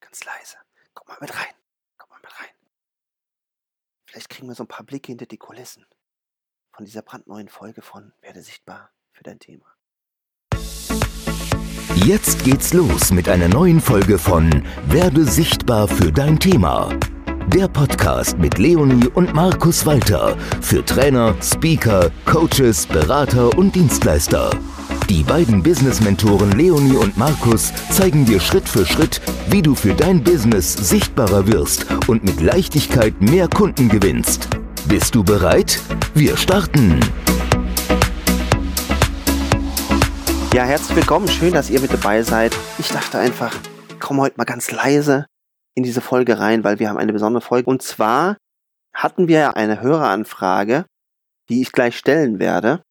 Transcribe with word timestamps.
Ganz 0.00 0.24
leise. 0.24 0.56
Komm 0.94 1.08
mal 1.08 1.18
mit 1.20 1.34
rein. 1.34 1.54
Komm 1.98 2.10
mal 2.10 2.20
mit 2.20 2.40
rein. 2.40 2.48
Vielleicht 4.06 4.30
kriegen 4.30 4.48
wir 4.48 4.54
so 4.54 4.64
ein 4.64 4.68
paar 4.68 4.86
Blicke 4.86 5.08
hinter 5.08 5.26
die 5.26 5.36
Kulissen 5.36 5.84
von 6.72 6.84
dieser 6.84 7.02
brandneuen 7.02 7.48
Folge 7.48 7.82
von 7.82 8.12
Werde 8.20 8.42
sichtbar 8.42 8.92
für 9.12 9.24
dein 9.24 9.38
Thema. 9.38 9.66
Jetzt 12.04 12.44
geht's 12.44 12.72
los 12.72 13.10
mit 13.10 13.28
einer 13.28 13.48
neuen 13.48 13.80
Folge 13.80 14.18
von 14.18 14.66
Werde 14.86 15.24
sichtbar 15.24 15.88
für 15.88 16.12
dein 16.12 16.38
Thema. 16.38 16.96
Der 17.48 17.68
Podcast 17.68 18.38
mit 18.38 18.58
Leonie 18.58 19.08
und 19.08 19.34
Markus 19.34 19.84
Walter 19.86 20.38
für 20.60 20.84
Trainer, 20.84 21.34
Speaker, 21.42 22.10
Coaches, 22.24 22.86
Berater 22.86 23.56
und 23.56 23.74
Dienstleister. 23.74 24.50
Die 25.08 25.22
beiden 25.22 25.62
Business-Mentoren 25.62 26.50
Leonie 26.58 26.96
und 26.96 27.16
Markus 27.16 27.72
zeigen 27.92 28.24
dir 28.24 28.40
Schritt 28.40 28.68
für 28.68 28.84
Schritt, 28.84 29.20
wie 29.46 29.62
du 29.62 29.76
für 29.76 29.94
dein 29.94 30.24
Business 30.24 30.72
sichtbarer 30.72 31.46
wirst 31.46 31.86
und 32.08 32.24
mit 32.24 32.40
Leichtigkeit 32.40 33.20
mehr 33.20 33.46
Kunden 33.46 33.88
gewinnst. 33.88 34.48
Bist 34.88 35.14
du 35.14 35.22
bereit? 35.22 35.80
Wir 36.14 36.36
starten! 36.36 36.98
Ja, 40.52 40.64
herzlich 40.64 40.96
willkommen. 40.96 41.28
Schön, 41.28 41.52
dass 41.52 41.70
ihr 41.70 41.80
mit 41.80 41.92
dabei 41.92 42.22
seid. 42.24 42.56
Ich 42.80 42.88
dachte 42.88 43.18
einfach, 43.20 43.54
komm 44.00 44.20
heute 44.20 44.38
mal 44.38 44.44
ganz 44.44 44.72
leise 44.72 45.26
in 45.76 45.84
diese 45.84 46.00
Folge 46.00 46.40
rein, 46.40 46.64
weil 46.64 46.80
wir 46.80 46.88
haben 46.88 46.98
eine 46.98 47.12
besondere 47.12 47.42
Folge. 47.42 47.70
Und 47.70 47.80
zwar 47.80 48.38
hatten 48.92 49.28
wir 49.28 49.56
eine 49.56 49.80
Höreranfrage, 49.80 50.84
die 51.48 51.62
ich 51.62 51.70
gleich 51.70 51.96
stellen 51.96 52.40
werde. 52.40 52.82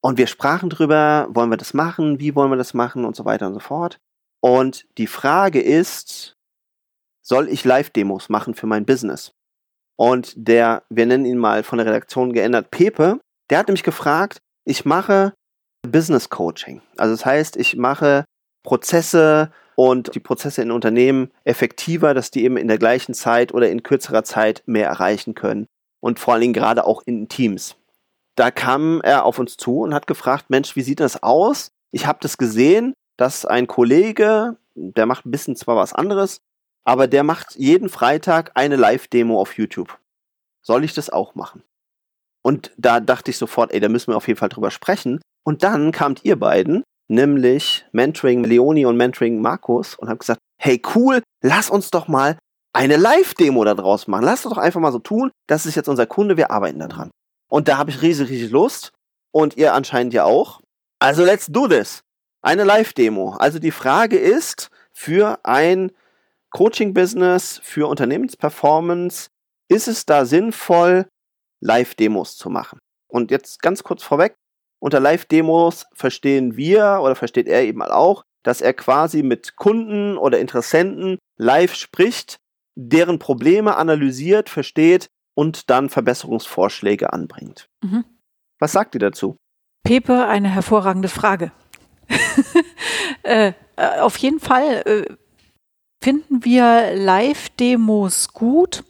Und 0.00 0.18
wir 0.18 0.26
sprachen 0.26 0.70
drüber, 0.70 1.28
wollen 1.30 1.50
wir 1.50 1.56
das 1.56 1.74
machen, 1.74 2.20
wie 2.20 2.34
wollen 2.34 2.50
wir 2.50 2.56
das 2.56 2.74
machen 2.74 3.04
und 3.04 3.16
so 3.16 3.24
weiter 3.24 3.46
und 3.46 3.54
so 3.54 3.60
fort. 3.60 3.98
Und 4.40 4.86
die 4.96 5.08
Frage 5.08 5.60
ist, 5.60 6.34
soll 7.22 7.48
ich 7.48 7.64
Live-Demos 7.64 8.28
machen 8.28 8.54
für 8.54 8.66
mein 8.66 8.86
Business? 8.86 9.32
Und 9.96 10.34
der, 10.36 10.84
wir 10.88 11.06
nennen 11.06 11.24
ihn 11.24 11.38
mal 11.38 11.64
von 11.64 11.78
der 11.78 11.86
Redaktion 11.86 12.32
geändert, 12.32 12.70
Pepe, 12.70 13.18
der 13.50 13.58
hat 13.58 13.66
nämlich 13.66 13.82
gefragt, 13.82 14.38
ich 14.64 14.84
mache 14.84 15.34
Business 15.82 16.28
Coaching. 16.28 16.82
Also 16.96 17.14
das 17.14 17.26
heißt, 17.26 17.56
ich 17.56 17.76
mache 17.76 18.24
Prozesse 18.64 19.50
und 19.74 20.14
die 20.14 20.20
Prozesse 20.20 20.62
in 20.62 20.70
Unternehmen 20.70 21.30
effektiver, 21.44 22.14
dass 22.14 22.30
die 22.30 22.44
eben 22.44 22.56
in 22.56 22.68
der 22.68 22.78
gleichen 22.78 23.14
Zeit 23.14 23.52
oder 23.52 23.70
in 23.70 23.82
kürzerer 23.82 24.24
Zeit 24.24 24.62
mehr 24.66 24.86
erreichen 24.88 25.34
können. 25.34 25.66
Und 26.00 26.20
vor 26.20 26.34
allen 26.34 26.42
Dingen 26.42 26.52
gerade 26.52 26.84
auch 26.84 27.02
in 27.06 27.28
Teams 27.28 27.77
da 28.38 28.50
kam 28.50 29.00
er 29.02 29.24
auf 29.24 29.38
uns 29.38 29.56
zu 29.56 29.80
und 29.80 29.94
hat 29.94 30.06
gefragt, 30.06 30.46
Mensch, 30.48 30.76
wie 30.76 30.82
sieht 30.82 31.00
das 31.00 31.22
aus? 31.22 31.72
Ich 31.90 32.06
habe 32.06 32.18
das 32.22 32.38
gesehen, 32.38 32.94
dass 33.16 33.44
ein 33.44 33.66
Kollege, 33.66 34.56
der 34.74 35.06
macht 35.06 35.26
ein 35.26 35.30
bisschen 35.30 35.56
zwar 35.56 35.76
was 35.76 35.92
anderes, 35.92 36.38
aber 36.84 37.08
der 37.08 37.24
macht 37.24 37.56
jeden 37.56 37.88
Freitag 37.88 38.52
eine 38.54 38.76
Live-Demo 38.76 39.40
auf 39.40 39.58
YouTube. 39.58 39.98
Soll 40.62 40.84
ich 40.84 40.94
das 40.94 41.10
auch 41.10 41.34
machen? 41.34 41.64
Und 42.42 42.72
da 42.76 43.00
dachte 43.00 43.30
ich 43.30 43.38
sofort, 43.38 43.72
ey, 43.72 43.80
da 43.80 43.88
müssen 43.88 44.12
wir 44.12 44.16
auf 44.16 44.28
jeden 44.28 44.38
Fall 44.38 44.48
drüber 44.48 44.70
sprechen. 44.70 45.20
Und 45.44 45.64
dann 45.64 45.90
kamt 45.90 46.24
ihr 46.24 46.38
beiden, 46.38 46.84
nämlich 47.08 47.86
Mentoring 47.92 48.44
Leonie 48.44 48.86
und 48.86 48.96
Mentoring 48.96 49.40
Markus, 49.40 49.96
und 49.96 50.08
habt 50.08 50.20
gesagt, 50.20 50.40
hey, 50.60 50.80
cool, 50.94 51.22
lass 51.42 51.70
uns 51.70 51.90
doch 51.90 52.06
mal 52.06 52.38
eine 52.72 52.96
Live-Demo 52.96 53.64
da 53.64 53.74
draus 53.74 54.06
machen. 54.06 54.24
Lass 54.24 54.46
uns 54.46 54.54
doch 54.54 54.62
einfach 54.62 54.80
mal 54.80 54.92
so 54.92 55.00
tun, 55.00 55.32
das 55.48 55.66
ist 55.66 55.74
jetzt 55.74 55.88
unser 55.88 56.06
Kunde, 56.06 56.36
wir 56.36 56.52
arbeiten 56.52 56.78
da 56.78 56.86
dran. 56.86 57.10
Und 57.48 57.68
da 57.68 57.78
habe 57.78 57.90
ich 57.90 58.02
riesig, 58.02 58.28
riesig 58.28 58.50
Lust. 58.50 58.92
Und 59.30 59.56
ihr 59.56 59.74
anscheinend 59.74 60.14
ja 60.14 60.24
auch. 60.24 60.60
Also 60.98 61.24
let's 61.24 61.46
do 61.46 61.68
this. 61.68 62.02
Eine 62.42 62.64
Live-Demo. 62.64 63.36
Also 63.38 63.58
die 63.58 63.70
Frage 63.70 64.16
ist, 64.18 64.70
für 64.92 65.38
ein 65.44 65.92
Coaching-Business, 66.50 67.60
für 67.62 67.88
Unternehmensperformance, 67.88 69.28
ist 69.68 69.88
es 69.88 70.06
da 70.06 70.24
sinnvoll, 70.24 71.06
Live-Demos 71.60 72.36
zu 72.36 72.50
machen? 72.50 72.78
Und 73.08 73.30
jetzt 73.30 73.60
ganz 73.60 73.82
kurz 73.82 74.02
vorweg, 74.02 74.34
unter 74.80 75.00
Live-Demos 75.00 75.86
verstehen 75.92 76.56
wir 76.56 77.00
oder 77.02 77.14
versteht 77.16 77.48
er 77.48 77.62
eben 77.62 77.82
auch, 77.82 78.22
dass 78.44 78.60
er 78.60 78.72
quasi 78.74 79.22
mit 79.22 79.56
Kunden 79.56 80.16
oder 80.16 80.38
Interessenten 80.38 81.18
live 81.36 81.74
spricht, 81.74 82.36
deren 82.76 83.18
Probleme 83.18 83.76
analysiert, 83.76 84.48
versteht 84.48 85.08
und 85.38 85.70
dann 85.70 85.88
Verbesserungsvorschläge 85.88 87.12
anbringt. 87.12 87.68
Mhm. 87.80 88.04
Was 88.58 88.72
sagt 88.72 88.96
ihr 88.96 88.98
dazu? 88.98 89.36
Pepe, 89.84 90.26
eine 90.26 90.48
hervorragende 90.48 91.08
Frage. 91.08 91.52
äh, 93.22 93.52
äh, 93.76 94.00
auf 94.00 94.16
jeden 94.16 94.40
Fall 94.40 94.82
äh, 94.84 95.14
finden 96.02 96.44
wir 96.44 96.96
Live-Demos 96.96 98.32
gut. 98.32 98.82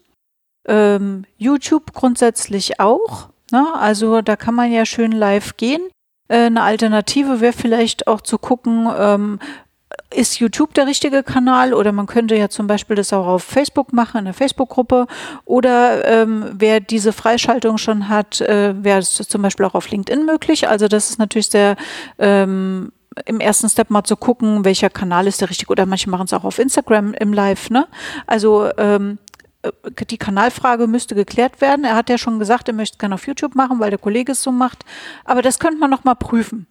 Ähm, 0.66 1.26
YouTube 1.36 1.92
grundsätzlich 1.92 2.80
auch. 2.80 3.28
Ne? 3.52 3.66
Also 3.74 4.22
da 4.22 4.34
kann 4.36 4.54
man 4.54 4.72
ja 4.72 4.86
schön 4.86 5.12
live 5.12 5.58
gehen. 5.58 5.82
Äh, 6.28 6.46
eine 6.46 6.62
Alternative 6.62 7.42
wäre 7.42 7.52
vielleicht 7.52 8.06
auch 8.06 8.22
zu 8.22 8.38
gucken, 8.38 8.88
ähm, 8.96 9.38
ist 10.14 10.38
YouTube 10.38 10.74
der 10.74 10.86
richtige 10.86 11.22
Kanal 11.22 11.74
oder 11.74 11.92
man 11.92 12.06
könnte 12.06 12.34
ja 12.36 12.48
zum 12.48 12.66
Beispiel 12.66 12.96
das 12.96 13.12
auch 13.12 13.26
auf 13.26 13.44
Facebook 13.44 13.92
machen, 13.92 14.18
in 14.18 14.24
der 14.24 14.34
Facebook-Gruppe 14.34 15.06
oder 15.44 16.06
ähm, 16.06 16.46
wer 16.52 16.80
diese 16.80 17.12
Freischaltung 17.12 17.78
schon 17.78 18.08
hat, 18.08 18.40
äh, 18.40 18.74
wäre 18.82 19.00
es 19.00 19.14
zum 19.14 19.42
Beispiel 19.42 19.66
auch 19.66 19.74
auf 19.74 19.90
LinkedIn 19.90 20.24
möglich. 20.24 20.68
Also 20.68 20.88
das 20.88 21.10
ist 21.10 21.18
natürlich 21.18 21.48
sehr 21.48 21.76
ähm, 22.18 22.92
im 23.26 23.40
ersten 23.40 23.68
Step 23.68 23.90
mal 23.90 24.04
zu 24.04 24.16
gucken, 24.16 24.64
welcher 24.64 24.90
Kanal 24.90 25.26
ist 25.26 25.40
der 25.40 25.50
richtige 25.50 25.70
oder 25.72 25.86
manche 25.86 26.08
machen 26.10 26.24
es 26.24 26.32
auch 26.32 26.44
auf 26.44 26.58
Instagram 26.58 27.14
im 27.14 27.32
Live. 27.32 27.70
Ne? 27.70 27.86
Also 28.26 28.70
ähm, 28.78 29.18
äh, 29.62 29.70
die 30.08 30.18
Kanalfrage 30.18 30.86
müsste 30.86 31.14
geklärt 31.14 31.60
werden. 31.60 31.84
Er 31.84 31.96
hat 31.96 32.08
ja 32.08 32.18
schon 32.18 32.38
gesagt, 32.38 32.68
er 32.68 32.74
möchte 32.74 32.94
es 32.94 32.98
gerne 32.98 33.14
auf 33.14 33.26
YouTube 33.26 33.54
machen, 33.54 33.80
weil 33.80 33.90
der 33.90 33.98
Kollege 33.98 34.32
es 34.32 34.42
so 34.42 34.52
macht. 34.52 34.84
Aber 35.24 35.42
das 35.42 35.58
könnte 35.58 35.78
man 35.78 35.90
noch 35.90 36.04
mal 36.04 36.14
prüfen. 36.14 36.66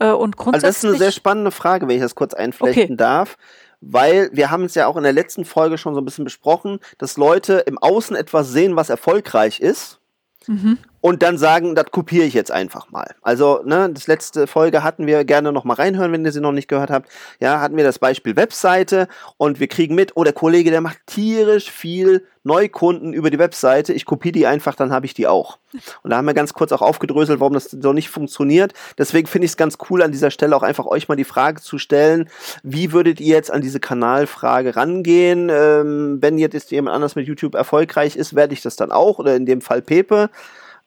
Äh, 0.00 0.10
und 0.10 0.36
grundsätzlich. 0.36 0.66
Also 0.66 0.66
das 0.66 0.76
ist 0.76 0.84
eine 0.84 0.98
sehr 0.98 1.12
spannende 1.12 1.52
Frage, 1.52 1.86
wenn 1.86 1.96
ich 1.96 2.02
das 2.02 2.16
kurz 2.16 2.34
einflechten 2.34 2.84
okay. 2.84 2.96
darf. 2.96 3.36
Weil 3.82 4.28
wir 4.34 4.50
haben 4.50 4.64
es 4.64 4.74
ja 4.74 4.86
auch 4.88 4.96
in 4.96 5.04
der 5.04 5.12
letzten 5.12 5.46
Folge 5.46 5.78
schon 5.78 5.94
so 5.94 6.02
ein 6.02 6.04
bisschen 6.04 6.24
besprochen, 6.24 6.80
dass 6.98 7.16
Leute 7.16 7.64
im 7.66 7.78
Außen 7.78 8.14
etwas 8.14 8.50
sehen, 8.50 8.76
was 8.76 8.90
erfolgreich 8.90 9.60
ist. 9.60 10.00
Mhm 10.46 10.78
und 11.00 11.22
dann 11.22 11.38
sagen, 11.38 11.74
das 11.74 11.86
kopiere 11.90 12.24
ich 12.24 12.34
jetzt 12.34 12.50
einfach 12.50 12.90
mal. 12.90 13.14
Also, 13.22 13.62
ne, 13.64 13.90
das 13.92 14.06
letzte 14.06 14.46
Folge 14.46 14.82
hatten 14.82 15.06
wir 15.06 15.24
gerne 15.24 15.52
noch 15.52 15.64
mal 15.64 15.74
reinhören, 15.74 16.12
wenn 16.12 16.24
ihr 16.24 16.32
sie 16.32 16.40
noch 16.40 16.52
nicht 16.52 16.68
gehört 16.68 16.90
habt. 16.90 17.08
Ja, 17.40 17.60
hatten 17.60 17.76
wir 17.76 17.84
das 17.84 17.98
Beispiel 17.98 18.36
Webseite 18.36 19.08
und 19.36 19.60
wir 19.60 19.68
kriegen 19.68 19.94
mit, 19.94 20.12
oh, 20.16 20.24
der 20.24 20.32
Kollege, 20.32 20.70
der 20.70 20.80
macht 20.80 20.98
tierisch 21.06 21.70
viel 21.70 22.26
Neukunden 22.42 23.12
über 23.12 23.30
die 23.30 23.38
Webseite. 23.38 23.92
Ich 23.92 24.06
kopiere 24.06 24.32
die 24.32 24.46
einfach, 24.46 24.74
dann 24.74 24.92
habe 24.92 25.04
ich 25.06 25.12
die 25.12 25.26
auch. 25.26 25.58
Und 26.02 26.10
da 26.10 26.16
haben 26.16 26.26
wir 26.26 26.34
ganz 26.34 26.54
kurz 26.54 26.72
auch 26.72 26.82
aufgedröselt, 26.82 27.40
warum 27.40 27.52
das 27.52 27.64
so 27.70 27.92
nicht 27.92 28.08
funktioniert. 28.08 28.72
Deswegen 28.98 29.26
finde 29.26 29.44
ich 29.44 29.52
es 29.52 29.56
ganz 29.56 29.76
cool, 29.88 30.02
an 30.02 30.12
dieser 30.12 30.30
Stelle 30.30 30.56
auch 30.56 30.62
einfach 30.62 30.86
euch 30.86 31.08
mal 31.08 31.16
die 31.16 31.24
Frage 31.24 31.60
zu 31.60 31.78
stellen, 31.78 32.28
wie 32.62 32.92
würdet 32.92 33.20
ihr 33.20 33.34
jetzt 33.34 33.50
an 33.50 33.60
diese 33.60 33.80
Kanalfrage 33.80 34.74
rangehen? 34.76 35.50
Ähm, 35.50 36.18
wenn 36.20 36.38
jetzt 36.38 36.70
jemand 36.70 36.94
anders 36.94 37.14
mit 37.14 37.26
YouTube 37.26 37.54
erfolgreich 37.54 38.16
ist, 38.16 38.34
werde 38.34 38.54
ich 38.54 38.62
das 38.62 38.76
dann 38.76 38.90
auch 38.90 39.18
oder 39.18 39.36
in 39.36 39.46
dem 39.46 39.60
Fall 39.60 39.82
Pepe. 39.82 40.30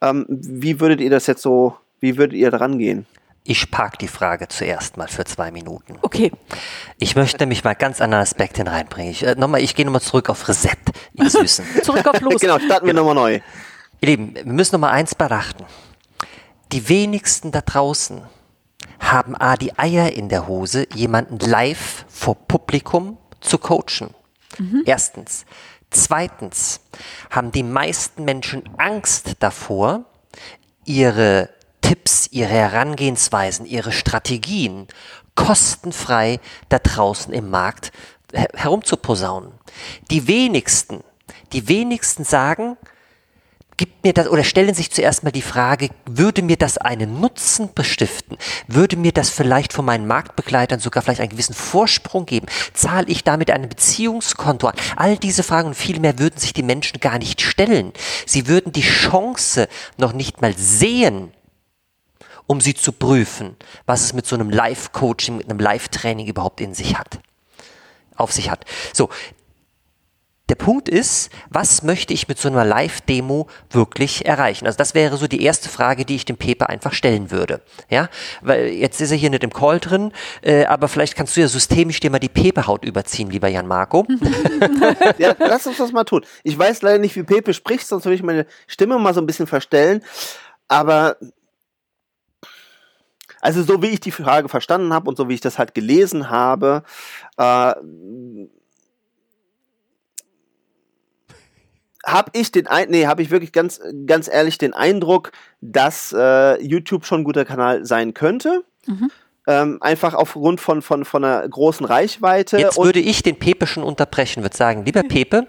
Ähm, 0.03 0.25
wie 0.29 0.79
würdet 0.79 0.99
ihr 1.01 1.09
das 1.09 1.27
jetzt 1.27 1.41
so, 1.41 1.75
wie 1.99 2.17
würdet 2.17 2.37
ihr 2.37 2.51
dran 2.51 2.77
gehen? 2.77 3.05
Ich 3.45 3.71
park 3.71 3.99
die 3.99 4.07
Frage 4.07 4.47
zuerst 4.47 4.95
mal 4.95 5.07
für 5.07 5.25
zwei 5.25 5.51
Minuten. 5.51 5.97
Okay. 6.01 6.31
Ich 6.97 7.15
möchte 7.15 7.39
nämlich 7.43 7.63
mal 7.63 7.73
ganz 7.73 7.99
andere 7.99 8.21
Aspekte 8.21 8.63
hineinbringen. 8.63 9.11
Ich, 9.11 9.25
äh, 9.25 9.35
nochmal, 9.35 9.61
ich 9.61 9.75
gehe 9.75 9.85
nochmal 9.85 10.01
zurück 10.01 10.29
auf 10.29 10.47
Reset, 10.47 10.77
ihr 11.13 11.29
Süßen. 11.29 11.65
zurück 11.83 12.07
auf 12.07 12.21
Los. 12.21 12.39
genau, 12.41 12.59
starten 12.59 12.85
wir 12.87 12.93
nochmal 12.93 13.15
neu. 13.15 13.39
Ihr 14.01 14.07
Lieben, 14.07 14.35
wir 14.35 14.45
müssen 14.45 14.75
nochmal 14.75 14.91
eins 14.91 15.15
beachten. 15.15 15.65
Die 16.71 16.87
wenigsten 16.89 17.51
da 17.51 17.61
draußen 17.61 18.21
haben 18.99 19.35
A, 19.35 19.57
die 19.57 19.77
Eier 19.77 20.13
in 20.13 20.29
der 20.29 20.47
Hose, 20.47 20.87
jemanden 20.93 21.37
live 21.39 22.05
vor 22.07 22.35
Publikum 22.35 23.17
zu 23.41 23.57
coachen. 23.57 24.13
Mhm. 24.57 24.83
Erstens. 24.85 25.45
Zweitens 25.93 26.81
haben 27.29 27.51
die 27.51 27.63
meisten 27.63 28.25
Menschen 28.25 28.63
Angst 28.77 29.35
davor, 29.39 30.05
ihre 30.85 31.49
Tipps, 31.81 32.27
ihre 32.31 32.49
Herangehensweisen, 32.49 33.65
ihre 33.65 33.91
Strategien 33.91 34.87
kostenfrei 35.35 36.39
da 36.69 36.79
draußen 36.79 37.33
im 37.33 37.49
Markt 37.49 37.91
herumzuposaunen. 38.33 39.51
Die 40.09 40.27
wenigsten, 40.27 41.03
die 41.53 41.67
wenigsten 41.67 42.23
sagen, 42.23 42.77
gibt 43.77 44.03
mir 44.03 44.13
das 44.13 44.27
oder 44.27 44.43
stellen 44.43 44.73
sich 44.73 44.91
zuerst 44.91 45.23
mal 45.23 45.31
die 45.31 45.41
Frage, 45.41 45.89
würde 46.05 46.41
mir 46.41 46.57
das 46.57 46.77
einen 46.77 47.19
Nutzen 47.19 47.73
bestiften? 47.73 48.37
Würde 48.67 48.97
mir 48.97 49.11
das 49.11 49.29
vielleicht 49.29 49.73
von 49.73 49.85
meinen 49.85 50.07
Marktbegleitern 50.07 50.79
sogar 50.79 51.03
vielleicht 51.03 51.21
einen 51.21 51.29
gewissen 51.29 51.53
Vorsprung 51.53 52.25
geben? 52.25 52.47
Zahle 52.73 53.07
ich 53.07 53.23
damit 53.23 53.51
ein 53.51 53.69
Beziehungskonto 53.69 54.67
an? 54.67 54.75
All 54.95 55.17
diese 55.17 55.43
Fragen 55.43 55.69
und 55.69 55.75
viel 55.75 55.99
mehr 55.99 56.19
würden 56.19 56.37
sich 56.39 56.53
die 56.53 56.63
Menschen 56.63 56.99
gar 56.99 57.17
nicht 57.17 57.41
stellen. 57.41 57.93
Sie 58.25 58.47
würden 58.47 58.71
die 58.71 58.81
Chance 58.81 59.67
noch 59.97 60.13
nicht 60.13 60.41
mal 60.41 60.55
sehen, 60.57 61.31
um 62.47 62.61
sie 62.61 62.73
zu 62.73 62.91
prüfen, 62.91 63.55
was 63.85 64.01
es 64.01 64.13
mit 64.13 64.25
so 64.25 64.35
einem 64.35 64.49
Live-Coaching, 64.49 65.37
mit 65.37 65.49
einem 65.49 65.59
Live-Training 65.59 66.27
überhaupt 66.27 66.61
in 66.61 66.73
sich 66.73 66.97
hat. 66.97 67.19
auf 68.15 68.31
sich 68.31 68.51
hat. 68.51 68.65
So, 68.93 69.09
der 70.53 70.63
Punkt 70.63 70.87
ist, 70.87 71.31
was 71.49 71.81
möchte 71.81 72.13
ich 72.13 72.27
mit 72.27 72.37
so 72.37 72.47
einer 72.47 72.63
Live-Demo 72.63 73.47
wirklich 73.71 74.27
erreichen? 74.27 74.67
Also 74.67 74.77
das 74.77 74.93
wäre 74.93 75.17
so 75.17 75.25
die 75.25 75.41
erste 75.41 75.67
Frage, 75.67 76.05
die 76.05 76.15
ich 76.15 76.25
dem 76.25 76.37
Pepe 76.37 76.69
einfach 76.69 76.93
stellen 76.93 77.31
würde. 77.31 77.61
Ja, 77.89 78.07
weil 78.41 78.67
jetzt 78.67 79.01
ist 79.01 79.09
er 79.09 79.17
hier 79.17 79.31
nicht 79.31 79.43
im 79.43 79.51
Call 79.51 79.79
drin, 79.79 80.11
äh, 80.43 80.65
aber 80.65 80.89
vielleicht 80.89 81.15
kannst 81.15 81.35
du 81.35 81.41
ja 81.41 81.47
systemisch 81.47 81.99
dir 82.01 82.11
mal 82.11 82.19
die 82.19 82.29
Pepe-Haut 82.29 82.85
überziehen, 82.85 83.31
lieber 83.31 83.47
Jan 83.47 83.65
Marco. 83.65 84.05
ja, 85.17 85.33
lass 85.39 85.65
uns 85.65 85.77
das 85.77 85.91
mal 85.91 86.03
tun. 86.03 86.23
Ich 86.43 86.55
weiß 86.55 86.83
leider 86.83 86.99
nicht, 86.99 87.15
wie 87.15 87.23
Pepe 87.23 87.55
spricht, 87.55 87.87
sonst 87.87 88.05
würde 88.05 88.13
ich 88.13 88.21
meine 88.21 88.45
Stimme 88.67 88.99
mal 88.99 89.15
so 89.15 89.21
ein 89.21 89.25
bisschen 89.25 89.47
verstellen. 89.47 90.03
Aber 90.67 91.17
also 93.41 93.63
so 93.63 93.81
wie 93.81 93.87
ich 93.87 94.01
die 94.01 94.11
Frage 94.11 94.49
verstanden 94.49 94.93
habe 94.93 95.09
und 95.09 95.17
so 95.17 95.29
wie 95.29 95.33
ich 95.33 95.41
das 95.41 95.57
halt 95.57 95.73
gelesen 95.73 96.29
habe, 96.29 96.83
äh, 97.37 97.73
habe 102.05 102.31
ich 102.33 102.51
den 102.51 102.67
ein 102.67 102.89
nee, 102.89 103.07
habe 103.07 103.21
ich 103.21 103.31
wirklich 103.31 103.51
ganz 103.51 103.79
ganz 104.05 104.27
ehrlich 104.27 104.57
den 104.57 104.73
Eindruck, 104.73 105.31
dass 105.61 106.13
äh, 106.17 106.61
YouTube 106.61 107.05
schon 107.05 107.21
ein 107.21 107.23
guter 107.23 107.45
Kanal 107.45 107.85
sein 107.85 108.13
könnte. 108.13 108.63
Mhm. 108.85 109.11
Ähm, 109.45 109.77
einfach 109.81 110.13
aufgrund 110.13 110.61
von, 110.61 110.81
von, 110.81 111.03
von 111.03 111.25
einer 111.25 111.45
großen 111.47 111.85
Reichweite. 111.85 112.57
Jetzt 112.59 112.77
würde 112.77 113.01
ich 113.01 113.23
den 113.23 113.37
Pepe 113.37 113.67
schon 113.67 113.83
unterbrechen, 113.83 114.41
würde 114.41 114.55
sagen, 114.55 114.85
lieber 114.85 115.03
Pepe, 115.03 115.47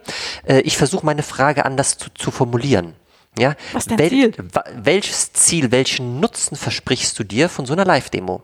äh, 0.49 0.63
ich 0.63 0.77
versuche 0.77 1.07
meine 1.07 1.23
Frage 1.23 1.65
anders 1.65 1.97
zu, 1.97 2.11
zu 2.13 2.33
formulieren. 2.33 2.95
Ja? 3.39 3.55
Was 3.73 3.85
ist 3.85 3.93
dein 3.93 3.99
Wel 4.01 4.09
Ziel? 4.09 4.33
Welches 4.83 5.33
Ziel, 5.33 5.71
welchen 5.71 6.19
Nutzen 6.19 6.57
versprichst 6.57 7.17
du 7.21 7.23
dir 7.23 7.49
von 7.49 7.67
so 7.67 7.73
einer 7.73 7.85
Live-Demo? 7.85 8.43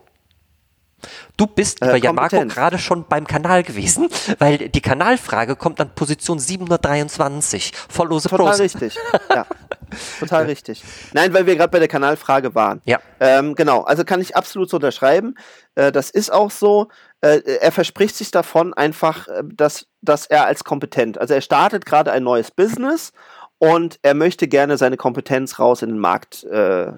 Du 1.37 1.47
bist, 1.47 1.81
lieber 1.81 1.95
äh, 1.95 1.99
ja 1.99 2.13
Marco, 2.13 2.45
gerade 2.45 2.77
schon 2.77 3.05
beim 3.07 3.27
Kanal 3.27 3.63
gewesen, 3.63 4.09
weil 4.39 4.69
die 4.69 4.81
Kanalfrage 4.81 5.55
kommt 5.55 5.79
an 5.81 5.93
Position 5.95 6.39
723. 6.39 7.73
Volllose 7.89 8.29
Total 8.29 8.47
Pros. 8.47 8.59
richtig. 8.59 8.97
Ja. 9.29 9.45
Total 10.19 10.45
richtig. 10.45 10.83
Nein, 11.13 11.33
weil 11.33 11.45
wir 11.45 11.55
gerade 11.55 11.71
bei 11.71 11.79
der 11.79 11.87
Kanalfrage 11.87 12.55
waren. 12.55 12.81
Ja. 12.85 12.99
Ähm, 13.19 13.55
genau, 13.55 13.81
also 13.81 14.03
kann 14.03 14.21
ich 14.21 14.35
absolut 14.35 14.69
so 14.69 14.77
unterschreiben. 14.77 15.35
Äh, 15.75 15.91
das 15.91 16.09
ist 16.09 16.31
auch 16.31 16.51
so. 16.51 16.87
Äh, 17.21 17.41
er 17.61 17.71
verspricht 17.71 18.15
sich 18.15 18.31
davon 18.31 18.73
einfach, 18.73 19.27
äh, 19.27 19.43
dass, 19.43 19.87
dass 20.01 20.25
er 20.25 20.45
als 20.45 20.63
kompetent, 20.63 21.19
also 21.19 21.33
er 21.33 21.41
startet 21.41 21.85
gerade 21.85 22.11
ein 22.11 22.23
neues 22.23 22.51
Business 22.51 23.11
und 23.61 23.99
er 24.01 24.15
möchte 24.15 24.47
gerne 24.47 24.75
seine 24.75 24.97
Kompetenz 24.97 25.59
raus 25.59 25.83
in 25.83 25.89
den 25.89 25.99
Markt, 25.99 26.43
äh, 26.45 26.93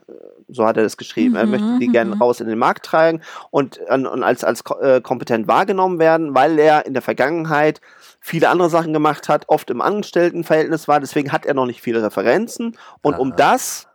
so 0.47 0.65
hat 0.65 0.77
er 0.77 0.83
das 0.83 0.95
geschrieben, 0.95 1.31
mhm, 1.31 1.35
er 1.35 1.45
möchte 1.45 1.79
die 1.79 1.89
gerne 1.89 2.15
mhm. 2.15 2.21
raus 2.21 2.39
in 2.39 2.47
den 2.47 2.57
Markt 2.57 2.85
tragen 2.85 3.21
und, 3.51 3.79
und 3.79 4.23
als, 4.23 4.45
als 4.45 4.63
äh, 4.81 5.01
kompetent 5.01 5.49
wahrgenommen 5.49 5.99
werden, 5.99 6.33
weil 6.35 6.57
er 6.57 6.85
in 6.85 6.93
der 6.93 7.01
Vergangenheit 7.01 7.81
viele 8.21 8.47
andere 8.47 8.69
Sachen 8.69 8.93
gemacht 8.93 9.27
hat, 9.27 9.43
oft 9.49 9.69
im 9.71 9.81
Angestelltenverhältnis 9.81 10.87
war, 10.87 11.01
deswegen 11.01 11.33
hat 11.33 11.45
er 11.45 11.53
noch 11.53 11.65
nicht 11.65 11.81
viele 11.81 12.01
Referenzen 12.01 12.77
und 13.01 13.15
Aha. 13.15 13.21
um 13.21 13.35
das 13.35 13.89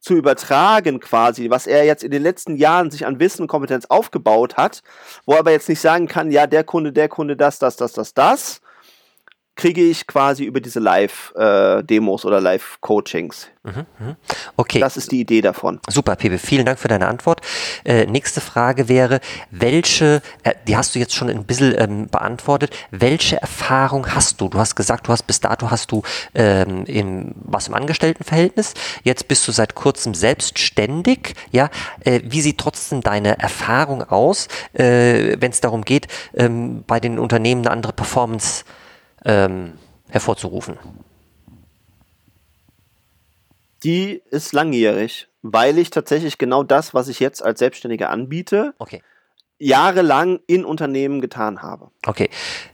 zu 0.00 0.16
übertragen 0.16 0.98
quasi, 0.98 1.48
was 1.48 1.68
er 1.68 1.84
jetzt 1.84 2.02
in 2.02 2.10
den 2.10 2.24
letzten 2.24 2.56
Jahren 2.56 2.90
sich 2.90 3.06
an 3.06 3.20
Wissen 3.20 3.42
und 3.42 3.48
Kompetenz 3.48 3.86
aufgebaut 3.86 4.56
hat, 4.56 4.82
wo 5.26 5.34
er 5.34 5.38
aber 5.38 5.52
jetzt 5.52 5.68
nicht 5.68 5.80
sagen 5.80 6.08
kann, 6.08 6.32
ja, 6.32 6.48
der 6.48 6.64
Kunde, 6.64 6.92
der 6.92 7.08
Kunde, 7.08 7.36
das, 7.36 7.60
das, 7.60 7.76
das, 7.76 7.92
das, 7.92 8.14
das, 8.14 8.60
kriege 9.60 9.82
ich 9.82 10.06
quasi 10.06 10.44
über 10.44 10.60
diese 10.60 10.80
Live-Demos 10.80 12.24
äh, 12.24 12.26
oder 12.26 12.40
Live-Coachings. 12.40 13.48
Mhm, 13.62 13.86
mhm, 13.98 14.16
okay. 14.56 14.80
Das 14.80 14.96
ist 14.96 15.12
die 15.12 15.20
Idee 15.20 15.42
davon. 15.42 15.80
Super, 15.86 16.16
Pepe. 16.16 16.38
Vielen 16.38 16.64
Dank 16.64 16.78
für 16.78 16.88
deine 16.88 17.06
Antwort. 17.06 17.42
Äh, 17.84 18.06
nächste 18.06 18.40
Frage 18.40 18.88
wäre, 18.88 19.20
welche, 19.50 20.22
äh, 20.44 20.54
die 20.66 20.78
hast 20.78 20.94
du 20.94 20.98
jetzt 20.98 21.14
schon 21.14 21.28
ein 21.28 21.44
bisschen 21.44 21.74
ähm, 21.78 22.08
beantwortet, 22.08 22.74
welche 22.90 23.36
Erfahrung 23.36 24.14
hast 24.14 24.40
du? 24.40 24.48
Du 24.48 24.58
hast 24.58 24.76
gesagt, 24.76 25.08
du 25.08 25.12
hast 25.12 25.24
bis 25.24 25.40
dato 25.40 25.70
hast 25.70 25.92
du 25.92 26.02
ähm, 26.34 26.86
im, 26.86 27.34
was 27.34 27.68
im 27.68 27.74
Angestelltenverhältnis. 27.74 28.72
Jetzt 29.04 29.28
bist 29.28 29.46
du 29.46 29.52
seit 29.52 29.74
kurzem 29.74 30.14
selbstständig. 30.14 31.34
Ja, 31.52 31.68
äh, 32.00 32.20
wie 32.24 32.40
sieht 32.40 32.56
trotzdem 32.56 33.02
deine 33.02 33.38
Erfahrung 33.38 34.02
aus, 34.04 34.48
äh, 34.72 35.36
wenn 35.38 35.50
es 35.50 35.60
darum 35.60 35.84
geht, 35.84 36.08
ähm, 36.32 36.82
bei 36.86 36.98
den 36.98 37.18
Unternehmen 37.18 37.66
eine 37.66 37.72
andere 37.72 37.92
Performance 37.92 38.64
ähm, 39.24 39.74
hervorzurufen? 40.08 40.78
Die 43.82 44.22
ist 44.30 44.52
langjährig, 44.52 45.28
weil 45.42 45.78
ich 45.78 45.90
tatsächlich 45.90 46.38
genau 46.38 46.62
das, 46.62 46.92
was 46.92 47.08
ich 47.08 47.20
jetzt 47.20 47.42
als 47.42 47.60
Selbstständiger 47.60 48.10
anbiete, 48.10 48.74
okay. 48.78 49.02
jahrelang 49.58 50.40
in 50.46 50.66
Unternehmen 50.66 51.22
getan 51.22 51.62
habe. 51.62 51.90
Okay, 52.04 52.28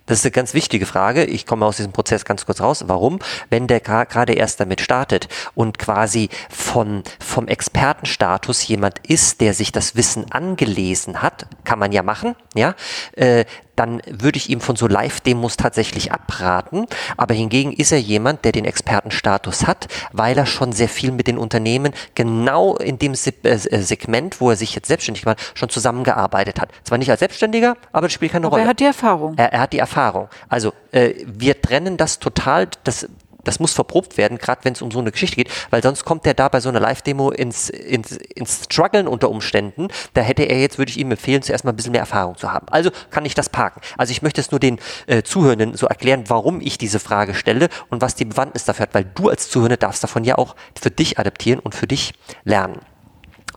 das 0.07 0.19
ist 0.19 0.25
eine 0.25 0.33
ganz 0.33 0.53
wichtige 0.53 0.85
Frage. 0.85 1.25
Ich 1.25 1.47
komme 1.47 1.65
aus 1.65 1.77
diesem 1.77 1.93
Prozess 1.93 2.25
ganz 2.25 2.45
kurz 2.45 2.61
raus. 2.61 2.85
Warum? 2.89 3.21
Wenn 3.51 3.69
der 3.69 3.79
gerade 3.79 4.33
erst 4.33 4.59
damit 4.59 4.81
startet 4.81 5.29
und 5.55 5.79
quasi 5.79 6.29
von, 6.51 7.05
vom 7.21 7.47
Expertenstatus 7.47 8.67
jemand 8.67 8.99
ist, 9.07 9.41
der 9.41 9.55
sich 9.55 9.71
das 9.71 9.95
Wissen 9.95 10.33
angelesen 10.33 11.23
hat, 11.23 11.47
kann 11.63 11.79
man 11.79 11.93
ja 11.93 12.03
machen, 12.03 12.35
ja, 12.55 12.75
äh, 13.13 13.45
dann 13.77 14.03
würde 14.07 14.39
ich 14.39 14.51
ihm 14.51 14.61
von 14.61 14.77
so 14.77 14.87
Live-Demos 14.87 15.57
tatsächlich 15.57 16.13
abraten. 16.13 16.87
Aber 17.17 17.35
hingegen 17.35 17.73
ist 17.73 17.93
er 17.93 17.99
jemand, 17.99 18.45
der 18.45 18.53
den 18.53 18.65
Expertenstatus 18.65 19.67
hat, 19.67 19.87
weil 20.13 20.37
er 20.37 20.47
schon 20.47 20.73
sehr 20.73 20.89
viel 20.89 21.13
mit 21.13 21.27
den 21.27 21.39
Unternehmen 21.39 21.93
genau 22.15 22.77
in 22.77 22.99
dem 22.99 23.15
Se 23.15 23.33
äh, 23.45 23.51
äh 23.51 23.83
Segment, 23.83 24.41
wo 24.41 24.51
er 24.51 24.57
sich 24.57 24.75
jetzt 24.75 24.89
selbstständig 24.89 25.25
macht, 25.25 25.39
schon 25.55 25.69
zusammengearbeitet 25.69 26.61
hat. 26.61 26.71
Zwar 26.85 26.99
nicht 26.99 27.11
als 27.11 27.21
Selbstständiger, 27.21 27.77
aber 27.93 28.07
das 28.07 28.13
spielt 28.13 28.33
keine 28.33 28.47
aber 28.47 28.57
Rolle. 28.57 28.65
Er 28.65 28.69
hat 28.69 28.81
die 28.81 28.85
Erfahrung. 28.85 29.35
Er, 29.37 29.53
er 29.53 29.61
hat 29.61 29.73
die 29.73 29.79
Erfahrung. 29.79 30.29
Also 30.49 30.73
äh, 30.93 31.15
wir 31.27 31.61
trennen 31.61 31.97
das 31.97 32.19
total. 32.19 32.69
Das 32.85 33.07
das 33.47 33.61
muss 33.61 33.73
verprobt 33.73 34.17
werden, 34.17 34.39
gerade 34.39 34.65
wenn 34.65 34.73
es 34.73 34.83
um 34.83 34.91
so 34.91 34.99
eine 34.99 35.13
Geschichte 35.13 35.37
geht, 35.37 35.51
weil 35.71 35.83
sonst 35.83 36.05
kommt 36.05 36.25
der 36.25 36.35
da 36.35 36.49
bei 36.49 36.61
so 36.61 36.69
einer 36.69 36.81
Live-Demo 36.81 37.31
ins, 37.31 37.69
ins, 37.71 38.13
ins 38.13 38.65
Struggeln 38.65 39.07
unter 39.09 39.31
Umständen. 39.31 39.89
Da 40.15 40.23
hätte 40.23 40.43
er 40.43 40.61
jetzt, 40.61 40.79
würde 40.79 40.91
ich 40.91 40.99
ihm 40.99 41.11
empfehlen, 41.11 41.43
zuerst 41.43 41.65
mal 41.65 41.73
ein 41.73 41.77
bisschen 41.77 41.93
mehr 41.93 42.01
Erfahrung 42.01 42.37
zu 42.37 42.53
haben. 42.53 42.67
Also 42.71 42.91
kann 43.11 43.25
ich 43.25 43.35
das 43.35 43.49
parken. 43.49 43.81
Also 43.97 44.11
ich 44.11 44.23
möchte 44.23 44.41
es 44.41 44.51
nur 44.51 44.61
den 44.61 44.79
äh, 45.07 45.23
Zuhörenden 45.23 45.77
so 45.77 45.87
erklären, 45.87 46.25
warum 46.29 46.61
ich 46.61 46.79
diese 46.79 46.99
Frage 46.99 47.35
stelle 47.35 47.69
und 47.91 48.03
was 48.03 48.15
die 48.15 48.25
Bewandtnis 48.25 48.65
dafür 48.65 48.85
hat, 48.85 48.95
weil 48.95 49.05
du 49.15 49.29
als 49.29 49.49
Zuhörende 49.49 49.77
darfst 49.77 50.03
davon 50.03 50.25
ja 50.25 50.37
auch 50.39 50.57
für 50.81 50.91
dich 50.91 51.19
adaptieren 51.19 51.61
und 51.61 51.75
für 51.75 51.87
dich 51.87 52.15
lernen. 52.45 52.81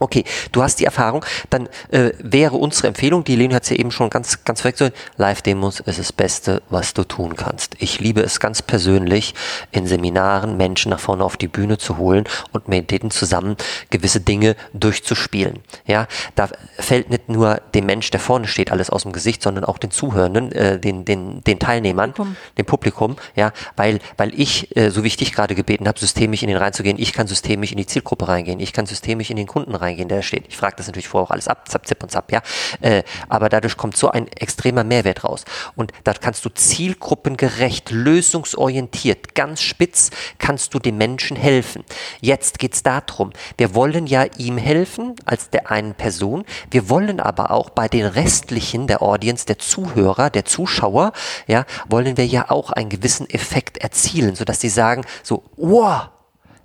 Okay, 0.02 0.24
du 0.52 0.62
hast 0.62 0.80
die 0.80 0.86
Erfahrung, 0.86 1.26
dann 1.50 1.68
äh, 1.90 2.12
wäre 2.18 2.56
unsere 2.56 2.88
Empfehlung, 2.88 3.22
die 3.22 3.36
Leni 3.36 3.52
hat 3.52 3.64
es 3.64 3.68
ja 3.68 3.76
eben 3.76 3.90
schon 3.90 4.08
ganz, 4.08 4.44
ganz 4.46 4.62
so, 4.62 4.88
Live-Demos 5.18 5.80
ist 5.80 5.98
das 5.98 6.10
Beste, 6.10 6.62
was 6.70 6.94
du 6.94 7.04
tun 7.04 7.36
kannst. 7.36 7.76
Ich 7.80 8.00
liebe 8.00 8.22
es 8.22 8.40
ganz 8.40 8.62
persönlich, 8.62 9.34
in 9.72 9.86
Seminaren 9.86 10.56
Menschen 10.56 10.88
nach 10.88 11.00
vorne 11.00 11.22
auf 11.22 11.36
die 11.36 11.48
Bühne 11.48 11.76
zu 11.76 11.98
holen 11.98 12.24
und 12.52 12.66
mit 12.66 12.90
denen 12.90 13.10
zusammen 13.10 13.56
gewisse 13.90 14.20
Dinge 14.20 14.56
durchzuspielen. 14.72 15.58
Ja, 15.84 16.06
da 16.34 16.48
fällt 16.78 17.10
nicht 17.10 17.28
nur 17.28 17.56
dem 17.74 17.84
Mensch, 17.84 18.10
der 18.10 18.20
vorne 18.20 18.48
steht, 18.48 18.72
alles 18.72 18.88
aus 18.88 19.02
dem 19.02 19.12
Gesicht, 19.12 19.42
sondern 19.42 19.66
auch 19.66 19.76
den 19.76 19.90
Zuhörenden, 19.90 20.50
äh, 20.52 20.80
den, 20.80 21.04
den, 21.04 21.44
den 21.44 21.58
Teilnehmern, 21.58 22.14
Publikum. 22.14 22.36
dem 22.56 22.64
Publikum, 22.64 23.16
ja, 23.36 23.52
weil, 23.76 23.98
weil 24.16 24.32
ich, 24.40 24.74
äh, 24.78 24.88
so 24.88 25.04
wie 25.04 25.08
ich 25.08 25.18
dich 25.18 25.34
gerade 25.34 25.54
gebeten 25.54 25.86
habe, 25.86 25.98
systemisch 25.98 26.42
in 26.42 26.48
den 26.48 26.56
reinzugehen, 26.56 26.98
ich 26.98 27.12
kann 27.12 27.26
systemisch 27.26 27.72
in 27.72 27.76
die 27.76 27.86
Zielgruppe 27.86 28.28
reingehen, 28.28 28.60
ich 28.60 28.72
kann 28.72 28.86
systemisch 28.86 29.28
in 29.28 29.36
den 29.36 29.46
Kunden 29.46 29.74
reingehen 29.74 29.89
reingehen, 29.90 30.08
der 30.08 30.22
steht. 30.22 30.44
Ich 30.48 30.56
frage 30.56 30.76
das 30.76 30.86
natürlich 30.86 31.08
vorher 31.08 31.26
auch 31.26 31.30
alles 31.30 31.48
ab, 31.48 31.68
zap, 31.68 31.86
zip 31.86 32.02
und 32.02 32.10
zap, 32.10 32.32
ja. 32.32 32.42
Äh, 32.80 33.02
aber 33.28 33.48
dadurch 33.48 33.76
kommt 33.76 33.96
so 33.96 34.10
ein 34.10 34.28
extremer 34.28 34.84
Mehrwert 34.84 35.24
raus. 35.24 35.44
Und 35.76 35.92
da 36.04 36.14
kannst 36.14 36.44
du 36.44 36.48
zielgruppengerecht, 36.50 37.90
lösungsorientiert, 37.90 39.34
ganz 39.34 39.62
spitz, 39.62 40.10
kannst 40.38 40.74
du 40.74 40.78
dem 40.78 40.96
Menschen 40.96 41.36
helfen. 41.36 41.84
Jetzt 42.20 42.58
geht 42.58 42.74
es 42.74 42.82
darum, 42.82 43.30
wir 43.56 43.74
wollen 43.74 44.06
ja 44.06 44.24
ihm 44.38 44.58
helfen 44.58 45.14
als 45.24 45.50
der 45.50 45.70
einen 45.70 45.94
Person, 45.94 46.44
wir 46.70 46.88
wollen 46.88 47.20
aber 47.20 47.50
auch 47.50 47.70
bei 47.70 47.88
den 47.88 48.06
restlichen 48.06 48.86
der 48.86 49.02
Audience, 49.02 49.46
der 49.46 49.58
Zuhörer, 49.58 50.30
der 50.30 50.44
Zuschauer, 50.44 51.12
ja, 51.46 51.64
wollen 51.88 52.16
wir 52.16 52.26
ja 52.26 52.50
auch 52.50 52.70
einen 52.70 52.88
gewissen 52.88 53.28
Effekt 53.28 53.78
erzielen, 53.78 54.34
sodass 54.34 54.60
sie 54.60 54.68
sagen, 54.68 55.04
so, 55.22 55.44
wow, 55.56 56.08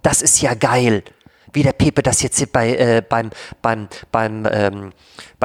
das 0.01 0.22
ist 0.22 0.41
ja 0.41 0.53
geil 0.53 1.03
wie 1.56 1.64
der 1.64 1.74
Pepe 1.74 2.04
das 2.04 2.22
jetzt 2.22 2.52
bei, 2.52 2.76
äh, 2.76 3.02
beim, 3.08 3.32
beim, 3.62 3.88
beim, 4.12 4.48
ähm, 4.52 4.94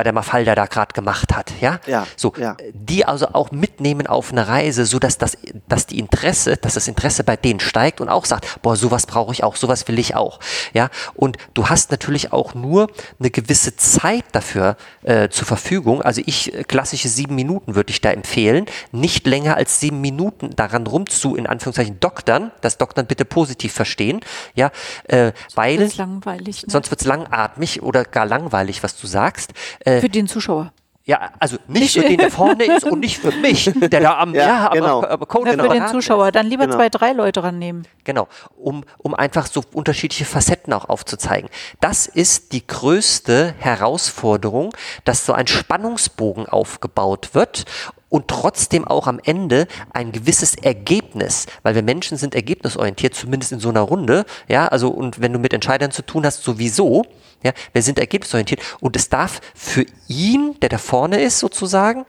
bei 0.01 0.05
der 0.05 0.15
Mafalda 0.15 0.55
da 0.55 0.65
gerade 0.65 0.95
gemacht 0.95 1.37
hat, 1.37 1.53
ja? 1.61 1.79
Ja. 1.87 2.07
So, 2.17 2.33
ja. 2.39 2.57
die 2.73 3.05
also 3.05 3.29
auch 3.35 3.51
mitnehmen 3.51 4.07
auf 4.07 4.33
eine 4.33 4.49
Reise, 4.49 4.87
so 4.87 4.99
dass 4.99 5.19
das, 5.19 5.37
dass 5.69 5.85
die 5.85 5.99
Interesse, 5.99 6.57
dass 6.57 6.73
das 6.73 6.89
Interesse 6.89 7.23
bei 7.23 7.37
denen 7.37 7.61
steigt 7.61 8.01
und 8.01 8.09
auch 8.09 8.25
sagt, 8.25 8.63
boah, 8.63 8.77
sowas 8.77 9.05
brauche 9.05 9.35
ich 9.35 9.45
auch, 9.45 9.57
sowas 9.57 9.87
will 9.89 9.99
ich 9.99 10.15
auch, 10.15 10.41
ja? 10.73 10.89
Und 11.13 11.37
du 11.53 11.69
hast 11.69 11.91
natürlich 11.91 12.33
auch 12.33 12.55
nur 12.55 12.87
eine 13.19 13.31
gewisse 13.31 13.77
Zeit 13.77 14.25
dafür 14.33 14.79
äh, 15.03 15.29
zur 15.29 15.47
Verfügung. 15.47 16.01
Also 16.01 16.23
ich 16.25 16.55
äh, 16.55 16.65
klassische 16.65 17.11
sieben 17.11 17.35
Minuten 17.35 17.75
würde 17.75 17.91
ich 17.91 18.01
da 18.01 18.11
empfehlen, 18.11 18.65
nicht 18.93 19.27
länger 19.27 19.59
als 19.59 19.81
sieben 19.81 20.01
Minuten 20.01 20.57
daran 20.57 20.87
rumzu 20.87 21.37
in 21.37 21.47
Anführungszeichen 21.47 22.01
doktern, 22.01 22.53
das 22.63 22.79
Doktern 22.79 23.05
bitte 23.05 23.27
positiv 23.27 23.75
verstehen, 23.75 24.21
ja, 24.55 24.71
äh, 25.09 25.33
weil 25.55 25.91
langweilig. 25.99 26.63
Ne? 26.63 26.71
Sonst 26.73 26.91
wird 26.91 27.03
es 27.03 27.07
langatmig 27.07 27.83
oder 27.83 28.05
gar 28.05 28.25
langweilig, 28.25 28.83
was 28.83 28.97
du 28.97 29.07
sagst. 29.07 29.53
Äh, 29.85 29.90
Für 29.99 30.09
den 30.09 30.29
Zuschauer. 30.29 30.73
Ja, 31.05 31.31
also 31.41 31.57
nicht 31.67 31.95
für 31.95 32.03
den, 32.07 32.19
der 32.19 32.31
vorne 32.31 32.63
ist 32.65 32.85
und 32.85 33.01
nicht 33.01 33.19
für 33.19 33.33
mich, 33.33 33.73
der 33.75 34.01
da 34.01 34.19
am, 34.19 34.35
Ja, 34.35 34.41
ja, 34.47 34.57
aber, 34.67 34.75
genau. 34.77 35.03
aber 35.03 35.27
Coach 35.27 35.51
Für 35.51 35.61
am 35.61 35.71
den 35.71 35.89
Zuschauer. 35.89 36.31
Dann 36.31 36.47
lieber 36.47 36.67
Genau. 36.67 36.77
zwei, 36.77 36.89
drei 36.89 37.13
Leute 37.13 37.43
rannehmen. 37.43 37.89
Genau, 38.05 38.29
um, 38.57 38.85
um 38.99 39.15
einfach 39.15 39.47
so 39.47 39.63
unterschiedliche 39.73 40.25
Facetten 40.27 40.73
auch 40.73 40.89
aufzuzeigen. 40.89 41.49
Das 41.81 42.07
ist 42.07 42.53
die 42.53 42.65
größte 42.65 43.55
Herausforderung, 43.59 44.73
dass 45.05 45.27
so 45.27 45.33
ein 45.33 45.47
Spannungsbogen 45.49 46.47
aufgebaut 46.47 47.31
wird 47.33 47.65
und 48.11 48.29
trotzdem 48.29 48.87
auch 48.87 49.07
am 49.07 49.19
Ende 49.25 49.67
ein 49.95 50.13
gewisses 50.13 50.55
Ergebnis, 50.55 51.47
weil 51.63 51.75
wir 51.75 51.83
Menschen 51.83 52.19
sind 52.19 52.35
ergebnisorientiert, 52.35 53.15
zumindest 53.15 53.53
in 53.53 53.61
so 53.61 53.71
einer 53.71 53.81
Runde, 53.81 54.27
ja, 54.49 54.69
also 54.69 54.91
und 54.91 55.23
wenn 55.23 55.33
du 55.33 55.39
mit 55.39 55.55
Entscheidern 55.55 55.91
zu 55.93 56.03
tun 56.03 56.27
hast, 56.27 56.43
sowieso, 56.43 57.07
ja, 57.43 57.53
wir 57.73 57.83
sind 57.83 57.99
ergebnisorientiert 57.99 58.61
und 58.81 58.97
es 58.97 59.09
darf 59.09 59.41
für 59.55 59.87
ihn, 60.09 60.57
der 60.61 60.69
da 60.69 60.77
vorne 60.79 61.23
ist 61.23 61.39
sozusagen, 61.39 62.05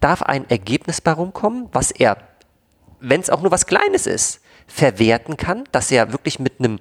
darf 0.00 0.22
ein 0.22 0.50
Ergebnis 0.50 1.00
bei 1.00 1.12
rumkommen, 1.12 1.68
was 1.72 1.92
er 1.92 2.16
wenn 3.04 3.20
es 3.20 3.30
auch 3.30 3.42
nur 3.42 3.50
was 3.50 3.66
Kleines 3.66 4.06
ist, 4.06 4.40
verwerten 4.68 5.36
kann, 5.36 5.64
dass 5.72 5.90
er 5.90 6.12
wirklich 6.12 6.38
mit 6.38 6.60
einem 6.60 6.78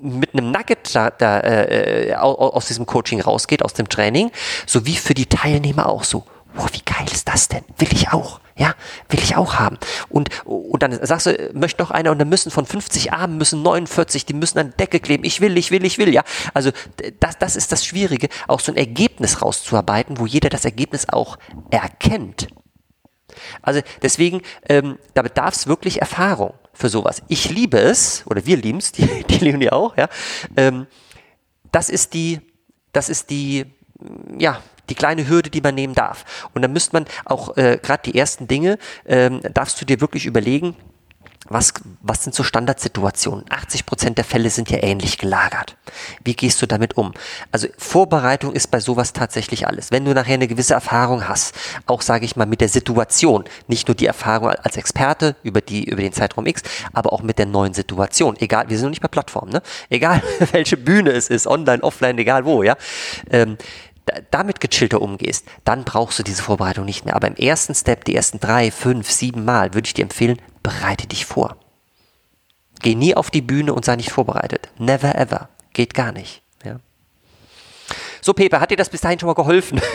mit 0.00 0.32
einem 0.34 0.50
Nugget 0.50 0.94
da, 0.94 1.10
da, 1.10 1.40
äh, 1.40 2.14
au- 2.16 2.34
aus 2.52 2.66
diesem 2.66 2.84
Coaching 2.86 3.20
rausgeht, 3.22 3.62
aus 3.62 3.72
dem 3.74 3.88
Training, 3.88 4.30
sowie 4.66 4.96
für 4.96 5.14
die 5.14 5.26
Teilnehmer 5.26 5.88
auch 5.88 6.04
so. 6.04 6.24
Wow, 6.54 6.68
wie 6.72 6.82
geil 6.84 7.06
ist 7.10 7.28
das 7.28 7.48
denn? 7.48 7.64
Will 7.78 7.88
ich 7.92 8.12
auch. 8.12 8.40
Ja, 8.56 8.74
will 9.08 9.18
ich 9.18 9.34
auch 9.34 9.56
haben. 9.56 9.78
Und, 10.08 10.28
und 10.44 10.80
dann 10.80 11.04
sagst 11.04 11.26
du, 11.26 11.50
möchte 11.54 11.82
noch 11.82 11.90
einer 11.90 12.12
und 12.12 12.20
dann 12.20 12.28
müssen 12.28 12.52
von 12.52 12.64
50 12.64 13.12
Armen 13.12 13.36
müssen 13.36 13.62
49, 13.62 14.26
die 14.26 14.34
müssen 14.34 14.58
an 14.58 14.70
die 14.70 14.76
Decke 14.76 15.00
kleben. 15.00 15.24
Ich 15.24 15.40
will, 15.40 15.58
ich 15.58 15.72
will, 15.72 15.84
ich 15.84 15.98
will, 15.98 16.14
ja. 16.14 16.22
Also 16.54 16.70
das, 17.18 17.36
das 17.38 17.56
ist 17.56 17.72
das 17.72 17.84
Schwierige, 17.84 18.28
auch 18.46 18.60
so 18.60 18.70
ein 18.70 18.76
Ergebnis 18.76 19.42
rauszuarbeiten, 19.42 20.20
wo 20.20 20.26
jeder 20.26 20.50
das 20.50 20.64
Ergebnis 20.64 21.08
auch 21.08 21.36
erkennt. 21.70 22.46
Also 23.60 23.80
deswegen, 24.02 24.42
ähm, 24.68 24.98
da 25.14 25.22
bedarf 25.22 25.54
es 25.54 25.66
wirklich 25.66 26.00
Erfahrung 26.00 26.54
für 26.72 26.88
sowas. 26.88 27.22
Ich 27.26 27.50
liebe 27.50 27.78
es, 27.78 28.22
oder 28.26 28.46
wir 28.46 28.56
lieben 28.56 28.78
es, 28.78 28.92
die, 28.92 29.24
die 29.24 29.38
Leonie 29.38 29.70
auch, 29.70 29.96
ja. 29.96 30.08
Ähm, 30.56 30.86
das 31.72 31.88
ist 31.88 32.14
die, 32.14 32.40
das 32.92 33.08
ist 33.08 33.30
die, 33.30 33.66
ja, 34.38 34.62
die 34.88 34.94
kleine 34.94 35.28
Hürde, 35.28 35.50
die 35.50 35.60
man 35.60 35.74
nehmen 35.74 35.94
darf. 35.94 36.48
Und 36.54 36.62
dann 36.62 36.72
müsste 36.72 36.96
man 36.96 37.06
auch 37.24 37.56
äh, 37.56 37.78
gerade 37.82 38.02
die 38.10 38.18
ersten 38.18 38.48
Dinge, 38.48 38.78
ähm, 39.06 39.40
darfst 39.52 39.80
du 39.80 39.84
dir 39.84 40.00
wirklich 40.00 40.26
überlegen, 40.26 40.76
was, 41.48 41.74
was 42.00 42.24
sind 42.24 42.34
so 42.34 42.42
Standardsituationen? 42.42 43.44
80 43.50 43.84
Prozent 43.84 44.18
der 44.18 44.24
Fälle 44.24 44.48
sind 44.48 44.70
ja 44.70 44.82
ähnlich 44.82 45.18
gelagert. 45.18 45.76
Wie 46.24 46.34
gehst 46.34 46.62
du 46.62 46.66
damit 46.66 46.96
um? 46.96 47.12
Also 47.52 47.68
Vorbereitung 47.76 48.52
ist 48.54 48.70
bei 48.70 48.80
sowas 48.80 49.12
tatsächlich 49.12 49.66
alles. 49.66 49.90
Wenn 49.90 50.04
du 50.04 50.14
nachher 50.14 50.34
eine 50.34 50.48
gewisse 50.48 50.74
Erfahrung 50.74 51.28
hast, 51.28 51.54
auch 51.86 52.00
sage 52.00 52.24
ich 52.24 52.36
mal 52.36 52.46
mit 52.46 52.60
der 52.60 52.68
Situation, 52.68 53.44
nicht 53.68 53.88
nur 53.88 53.94
die 53.94 54.06
Erfahrung 54.06 54.48
als 54.48 54.76
Experte 54.76 55.36
über 55.42 55.60
die 55.60 55.84
über 55.84 56.00
den 56.00 56.12
Zeitraum 56.12 56.46
X, 56.46 56.62
aber 56.92 57.12
auch 57.12 57.22
mit 57.22 57.38
der 57.38 57.46
neuen 57.46 57.74
Situation. 57.74 58.36
Egal, 58.38 58.68
wir 58.68 58.78
sind 58.78 58.86
noch 58.86 58.90
nicht 58.90 59.02
bei 59.02 59.08
Plattformen, 59.08 59.52
ne? 59.52 59.62
Egal 59.90 60.22
welche 60.52 60.78
Bühne 60.78 61.10
es 61.10 61.28
ist, 61.28 61.46
online, 61.46 61.82
offline, 61.82 62.16
egal 62.18 62.46
wo, 62.46 62.62
ja. 62.62 62.76
Ähm, 63.30 63.58
damit 64.30 64.60
gechillter 64.60 65.00
umgehst, 65.00 65.46
dann 65.64 65.84
brauchst 65.84 66.18
du 66.18 66.22
diese 66.22 66.42
Vorbereitung 66.42 66.84
nicht 66.84 67.04
mehr. 67.04 67.16
Aber 67.16 67.28
im 67.28 67.36
ersten 67.36 67.74
Step, 67.74 68.04
die 68.04 68.14
ersten 68.14 68.40
drei, 68.40 68.70
fünf, 68.70 69.10
sieben 69.10 69.44
Mal, 69.44 69.74
würde 69.74 69.86
ich 69.86 69.94
dir 69.94 70.02
empfehlen, 70.02 70.40
bereite 70.62 71.06
dich 71.06 71.26
vor. 71.26 71.56
Geh 72.82 72.94
nie 72.94 73.14
auf 73.14 73.30
die 73.30 73.40
Bühne 73.40 73.72
und 73.72 73.84
sei 73.84 73.96
nicht 73.96 74.10
vorbereitet. 74.12 74.68
Never 74.78 75.14
ever. 75.14 75.48
Geht 75.72 75.94
gar 75.94 76.12
nicht. 76.12 76.42
Ja. 76.64 76.76
So, 78.20 78.34
Pepe, 78.34 78.60
hat 78.60 78.70
dir 78.70 78.76
das 78.76 78.90
bis 78.90 79.00
dahin 79.00 79.18
schon 79.18 79.26
mal 79.26 79.34
geholfen? 79.34 79.80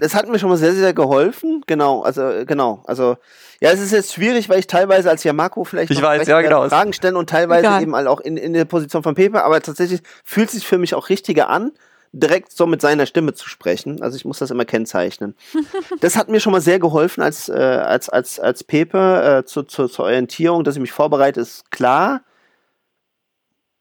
Das 0.00 0.14
hat 0.14 0.28
mir 0.28 0.38
schon 0.38 0.48
mal 0.48 0.56
sehr, 0.56 0.74
sehr 0.74 0.94
geholfen. 0.94 1.64
Genau, 1.66 2.02
also 2.02 2.22
äh, 2.28 2.44
genau. 2.44 2.84
Also 2.86 3.16
ja, 3.60 3.70
es 3.70 3.80
ist 3.80 3.90
jetzt 3.90 4.14
schwierig, 4.14 4.48
weil 4.48 4.60
ich 4.60 4.68
teilweise 4.68 5.10
als 5.10 5.24
Yamako 5.24 5.64
vielleicht 5.64 5.90
Ich 5.90 6.00
weiß, 6.00 6.26
ja, 6.28 6.40
genau. 6.40 6.68
Fragen 6.68 6.92
stellen 6.92 7.16
und 7.16 7.28
teilweise 7.28 7.66
Egal. 7.66 7.82
eben 7.82 7.94
auch 7.94 8.20
in, 8.20 8.36
in 8.36 8.52
der 8.52 8.64
Position 8.64 9.02
von 9.02 9.16
Pepe, 9.16 9.42
aber 9.42 9.60
tatsächlich 9.60 10.02
fühlt 10.22 10.50
sich 10.50 10.66
für 10.66 10.78
mich 10.78 10.94
auch 10.94 11.08
richtiger 11.08 11.48
an, 11.48 11.72
direkt 12.12 12.52
so 12.52 12.66
mit 12.66 12.80
seiner 12.80 13.06
Stimme 13.06 13.34
zu 13.34 13.48
sprechen. 13.48 14.02
Also 14.02 14.16
ich 14.16 14.24
muss 14.24 14.38
das 14.38 14.50
immer 14.50 14.64
kennzeichnen. 14.64 15.34
das 16.00 16.16
hat 16.16 16.28
mir 16.28 16.40
schon 16.40 16.52
mal 16.52 16.60
sehr 16.60 16.78
geholfen 16.78 17.22
als, 17.22 17.48
äh, 17.48 17.52
als, 17.52 18.08
als, 18.08 18.40
als 18.40 18.64
Pepe 18.64 19.40
äh, 19.42 19.44
zu, 19.46 19.62
zu, 19.62 19.88
zur 19.88 20.06
Orientierung, 20.06 20.64
dass 20.64 20.76
ich 20.76 20.80
mich 20.80 20.92
vorbereite, 20.92 21.40
ist 21.40 21.70
klar. 21.70 22.22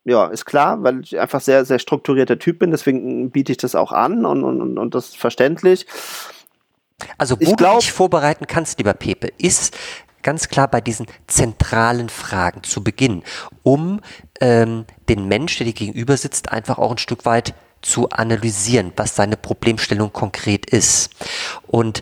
Ja, 0.04 0.28
ist 0.28 0.46
klar, 0.46 0.84
weil 0.84 1.02
ich 1.02 1.20
einfach 1.20 1.42
sehr, 1.42 1.66
sehr 1.66 1.80
strukturierter 1.80 2.40
Typ 2.40 2.60
bin, 2.60 2.72
deswegen 2.72 3.30
biete 3.30 3.52
ich 3.52 3.58
das 3.58 3.76
auch 3.76 3.92
an 3.92 4.26
und, 4.26 4.44
und, 4.46 4.78
und, 4.78 4.96
das 4.96 5.10
ist 5.10 5.18
verständlich. 5.18 5.86
Also, 7.18 7.36
wo 7.38 7.42
Ich 7.44 7.50
du 7.50 7.56
glaub- 7.58 7.80
dich 7.80 7.92
vorbereiten 7.92 8.48
kannst, 8.48 8.78
lieber 8.78 8.94
Pepe, 8.94 9.28
ist 9.38 9.78
ganz 10.24 10.48
klar 10.48 10.70
bei 10.70 10.80
diesen 10.82 11.08
zentralen 11.28 12.08
Fragen 12.08 12.64
zu 12.64 12.84
Beginn, 12.84 13.24
um 13.64 14.00
ähm, 14.40 14.86
den 15.10 15.28
Mensch, 15.28 15.58
der 15.58 15.68
dir 15.68 15.74
gegenüber 15.74 16.16
sitzt, 16.16 16.52
einfach 16.54 16.78
auch 16.78 16.92
ein 16.92 16.98
Stück 16.98 17.26
weit 17.26 17.54
zu 17.82 18.10
analysieren, 18.10 18.92
was 18.96 19.16
seine 19.16 19.38
Problemstellung 19.38 20.12
konkret 20.12 20.70
ist. 20.70 21.10
Und 21.68 22.02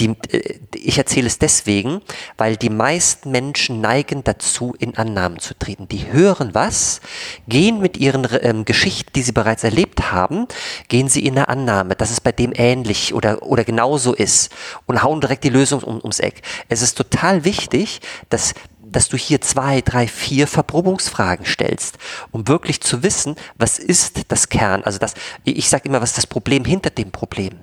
die, 0.00 0.16
äh, 0.30 0.58
ich 0.74 0.98
erzähle 0.98 1.26
es 1.26 1.38
deswegen, 1.38 2.00
weil 2.36 2.56
die 2.56 2.70
meisten 2.70 3.30
Menschen 3.30 3.80
neigen 3.80 4.24
dazu, 4.24 4.74
in 4.78 4.96
Annahmen 4.96 5.38
zu 5.38 5.54
treten. 5.54 5.88
Die 5.88 6.12
hören 6.12 6.50
was, 6.52 7.00
gehen 7.46 7.80
mit 7.80 7.96
ihren 7.96 8.26
ähm, 8.42 8.64
Geschichten, 8.64 9.12
die 9.14 9.22
sie 9.22 9.32
bereits 9.32 9.64
erlebt 9.64 10.12
haben, 10.12 10.46
gehen 10.88 11.08
sie 11.08 11.24
in 11.24 11.36
eine 11.36 11.48
Annahme, 11.48 11.94
dass 11.94 12.10
es 12.10 12.20
bei 12.20 12.32
dem 12.32 12.52
ähnlich 12.54 13.14
oder, 13.14 13.42
oder 13.42 13.64
genauso 13.64 14.14
ist 14.14 14.52
und 14.86 15.02
hauen 15.02 15.20
direkt 15.20 15.44
die 15.44 15.50
Lösung 15.50 15.82
um, 15.82 15.98
ums 15.98 16.20
Eck. 16.20 16.42
Es 16.68 16.82
ist 16.82 16.96
total 16.96 17.44
wichtig, 17.44 18.00
dass 18.30 18.54
dass 18.94 19.08
du 19.08 19.16
hier 19.16 19.40
zwei, 19.40 19.80
drei, 19.80 20.06
vier 20.06 20.46
Verprobungsfragen 20.46 21.44
stellst, 21.44 21.98
um 22.30 22.48
wirklich 22.48 22.80
zu 22.80 23.02
wissen, 23.02 23.36
was 23.56 23.78
ist 23.78 24.32
das 24.32 24.48
Kern, 24.48 24.82
also 24.84 24.98
das, 24.98 25.14
ich 25.44 25.68
sage 25.68 25.88
immer, 25.88 26.00
was 26.00 26.10
ist 26.10 26.18
das 26.18 26.26
Problem 26.26 26.64
hinter 26.64 26.90
dem 26.90 27.10
Problem? 27.10 27.60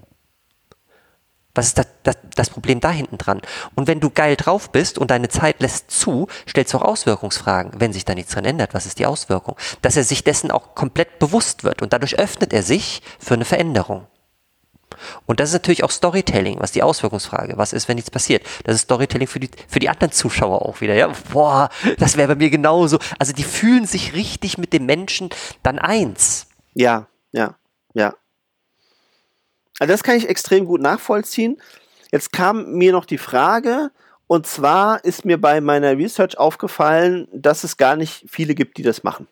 Was 1.53 1.67
ist 1.67 1.77
das, 1.77 1.87
das, 2.03 2.15
das 2.35 2.49
Problem 2.49 2.79
da 2.79 2.91
hinten 2.91 3.17
dran? 3.17 3.41
Und 3.75 3.87
wenn 3.87 3.99
du 3.99 4.09
geil 4.09 4.37
drauf 4.37 4.71
bist 4.71 4.97
und 4.97 5.11
deine 5.11 5.27
Zeit 5.27 5.61
lässt 5.61 5.91
zu, 5.91 6.27
stellst 6.47 6.73
du 6.73 6.77
auch 6.77 6.83
Auswirkungsfragen. 6.83 7.73
Wenn 7.79 7.91
sich 7.91 8.05
da 8.05 8.15
nichts 8.15 8.33
dran 8.33 8.45
ändert, 8.45 8.73
was 8.73 8.85
ist 8.85 8.99
die 8.99 9.05
Auswirkung? 9.05 9.57
Dass 9.81 9.97
er 9.97 10.05
sich 10.05 10.23
dessen 10.23 10.49
auch 10.49 10.75
komplett 10.75 11.19
bewusst 11.19 11.65
wird 11.65 11.81
und 11.81 11.91
dadurch 11.91 12.17
öffnet 12.17 12.53
er 12.53 12.63
sich 12.63 13.01
für 13.19 13.33
eine 13.33 13.45
Veränderung. 13.45 14.07
Und 15.25 15.39
das 15.39 15.49
ist 15.49 15.53
natürlich 15.53 15.83
auch 15.83 15.91
Storytelling, 15.91 16.59
was 16.59 16.71
die 16.71 16.83
Auswirkungsfrage, 16.83 17.57
was 17.57 17.73
ist, 17.73 17.87
wenn 17.87 17.95
nichts 17.95 18.11
passiert. 18.11 18.43
Das 18.63 18.75
ist 18.75 18.81
Storytelling 18.83 19.27
für 19.27 19.39
die, 19.39 19.49
für 19.67 19.79
die 19.79 19.89
anderen 19.89 20.11
Zuschauer 20.11 20.61
auch 20.63 20.81
wieder. 20.81 20.93
Ja, 20.93 21.11
boah, 21.31 21.69
das 21.97 22.17
wäre 22.17 22.29
bei 22.29 22.35
mir 22.35 22.49
genauso. 22.49 22.99
Also 23.19 23.33
die 23.33 23.43
fühlen 23.43 23.85
sich 23.85 24.13
richtig 24.13 24.57
mit 24.57 24.73
dem 24.73 24.85
Menschen 24.85 25.29
dann 25.63 25.79
eins. 25.79 26.47
Ja, 26.73 27.07
ja, 27.31 27.55
ja. 27.93 28.15
Also 29.79 29.91
das 29.91 30.03
kann 30.03 30.17
ich 30.17 30.29
extrem 30.29 30.65
gut 30.65 30.81
nachvollziehen. 30.81 31.61
Jetzt 32.11 32.31
kam 32.31 32.73
mir 32.73 32.91
noch 32.91 33.05
die 33.05 33.17
Frage, 33.17 33.91
und 34.27 34.47
zwar 34.47 35.03
ist 35.03 35.25
mir 35.25 35.39
bei 35.39 35.59
meiner 35.59 35.97
Research 35.97 36.37
aufgefallen, 36.37 37.27
dass 37.33 37.63
es 37.63 37.75
gar 37.75 37.97
nicht 37.97 38.25
viele 38.29 38.55
gibt, 38.55 38.77
die 38.77 38.83
das 38.83 39.03
machen. 39.03 39.27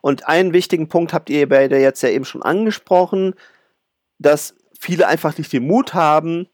Und 0.00 0.26
einen 0.26 0.54
wichtigen 0.54 0.88
Punkt 0.88 1.12
habt 1.12 1.28
ihr 1.28 1.46
beide 1.48 1.78
jetzt 1.78 2.02
ja 2.02 2.08
eben 2.08 2.24
schon 2.24 2.42
angesprochen, 2.42 3.34
dass 4.18 4.54
viele 4.78 5.06
einfach 5.06 5.36
nicht 5.36 5.52
den 5.52 5.66
Mut 5.66 5.92
haben, 5.92 6.48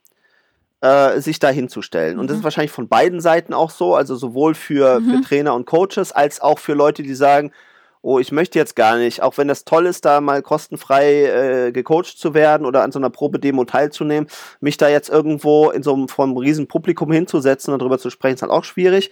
äh, 0.80 1.20
sich 1.20 1.38
da 1.38 1.50
hinzustellen. 1.50 2.18
Und 2.18 2.28
das 2.28 2.38
ist 2.38 2.44
wahrscheinlich 2.44 2.72
von 2.72 2.88
beiden 2.88 3.20
Seiten 3.20 3.54
auch 3.54 3.70
so, 3.70 3.94
also 3.94 4.16
sowohl 4.16 4.54
für, 4.54 5.00
für 5.00 5.20
Trainer 5.20 5.54
und 5.54 5.66
Coaches 5.66 6.10
als 6.10 6.40
auch 6.40 6.58
für 6.58 6.74
Leute, 6.74 7.02
die 7.02 7.14
sagen, 7.14 7.52
oh, 8.02 8.18
ich 8.18 8.32
möchte 8.32 8.58
jetzt 8.58 8.76
gar 8.76 8.98
nicht, 8.98 9.22
auch 9.22 9.38
wenn 9.38 9.48
das 9.48 9.64
toll 9.64 9.86
ist, 9.86 10.04
da 10.04 10.20
mal 10.20 10.42
kostenfrei 10.42 11.24
äh, 11.68 11.72
gecoacht 11.72 12.18
zu 12.18 12.34
werden 12.34 12.66
oder 12.66 12.82
an 12.82 12.92
so 12.92 12.98
einer 12.98 13.08
Probedemo 13.08 13.64
teilzunehmen, 13.64 14.28
mich 14.60 14.76
da 14.76 14.88
jetzt 14.88 15.08
irgendwo 15.08 15.70
in 15.70 15.82
so 15.82 15.94
einem 15.94 16.06
einem 16.18 16.36
riesen 16.36 16.68
Publikum 16.68 17.10
hinzusetzen 17.10 17.72
und 17.72 17.80
darüber 17.80 17.98
zu 17.98 18.10
sprechen, 18.10 18.34
ist 18.34 18.42
halt 18.42 18.52
auch 18.52 18.64
schwierig. 18.64 19.10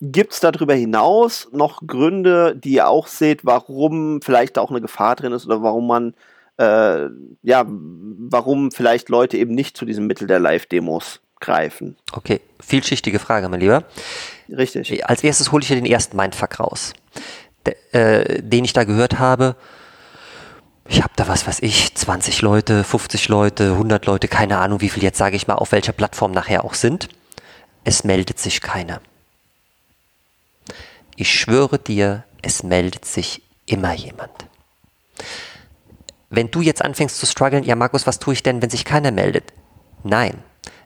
Gibt 0.00 0.32
es 0.32 0.40
darüber 0.40 0.72
hinaus 0.72 1.48
noch 1.52 1.86
Gründe, 1.86 2.56
die 2.56 2.72
ihr 2.72 2.88
auch 2.88 3.06
seht, 3.06 3.44
warum 3.44 4.22
vielleicht 4.22 4.56
da 4.56 4.62
auch 4.62 4.70
eine 4.70 4.80
Gefahr 4.80 5.14
drin 5.14 5.32
ist 5.32 5.44
oder 5.44 5.62
warum 5.62 5.86
man 5.86 6.14
äh, 6.62 7.08
ja, 7.42 7.64
warum 7.66 8.70
vielleicht 8.70 9.08
Leute 9.08 9.36
eben 9.36 9.54
nicht 9.54 9.76
zu 9.76 9.84
diesem 9.84 10.06
Mittel 10.06 10.26
der 10.26 10.38
Live-Demos 10.38 11.20
greifen? 11.40 11.96
Okay, 12.12 12.40
vielschichtige 12.60 13.18
Frage, 13.18 13.48
mein 13.48 13.60
Lieber. 13.60 13.84
Richtig. 14.48 15.08
Als 15.08 15.24
erstes 15.24 15.52
hole 15.52 15.62
ich 15.62 15.68
dir 15.68 15.76
den 15.76 15.86
ersten 15.86 16.16
Mindfuck 16.16 16.60
raus, 16.60 16.92
de, 17.66 17.74
äh, 17.92 18.42
den 18.42 18.64
ich 18.64 18.72
da 18.72 18.84
gehört 18.84 19.18
habe. 19.18 19.56
Ich 20.88 21.02
habe 21.02 21.12
da 21.16 21.28
was 21.28 21.46
weiß 21.46 21.60
ich, 21.60 21.94
20 21.94 22.42
Leute, 22.42 22.84
50 22.84 23.28
Leute, 23.28 23.72
100 23.72 24.06
Leute, 24.06 24.28
keine 24.28 24.58
Ahnung, 24.58 24.80
wie 24.80 24.88
viel 24.88 25.02
jetzt 25.02 25.18
sage 25.18 25.36
ich 25.36 25.46
mal, 25.46 25.54
auf 25.54 25.72
welcher 25.72 25.92
Plattform 25.92 26.32
nachher 26.32 26.64
auch 26.64 26.74
sind. 26.74 27.08
Es 27.84 28.04
meldet 28.04 28.38
sich 28.38 28.60
keiner. 28.60 29.00
Ich 31.16 31.32
schwöre 31.32 31.78
dir, 31.78 32.24
es 32.42 32.62
meldet 32.62 33.04
sich 33.04 33.42
immer 33.66 33.94
jemand. 33.94 34.30
Wenn 36.32 36.50
du 36.50 36.62
jetzt 36.62 36.82
anfängst 36.82 37.18
zu 37.18 37.26
strugglen, 37.26 37.62
ja 37.62 37.76
Markus, 37.76 38.06
was 38.06 38.18
tue 38.18 38.32
ich 38.32 38.42
denn, 38.42 38.62
wenn 38.62 38.70
sich 38.70 38.86
keiner 38.86 39.10
meldet? 39.10 39.52
Nein, 40.02 40.42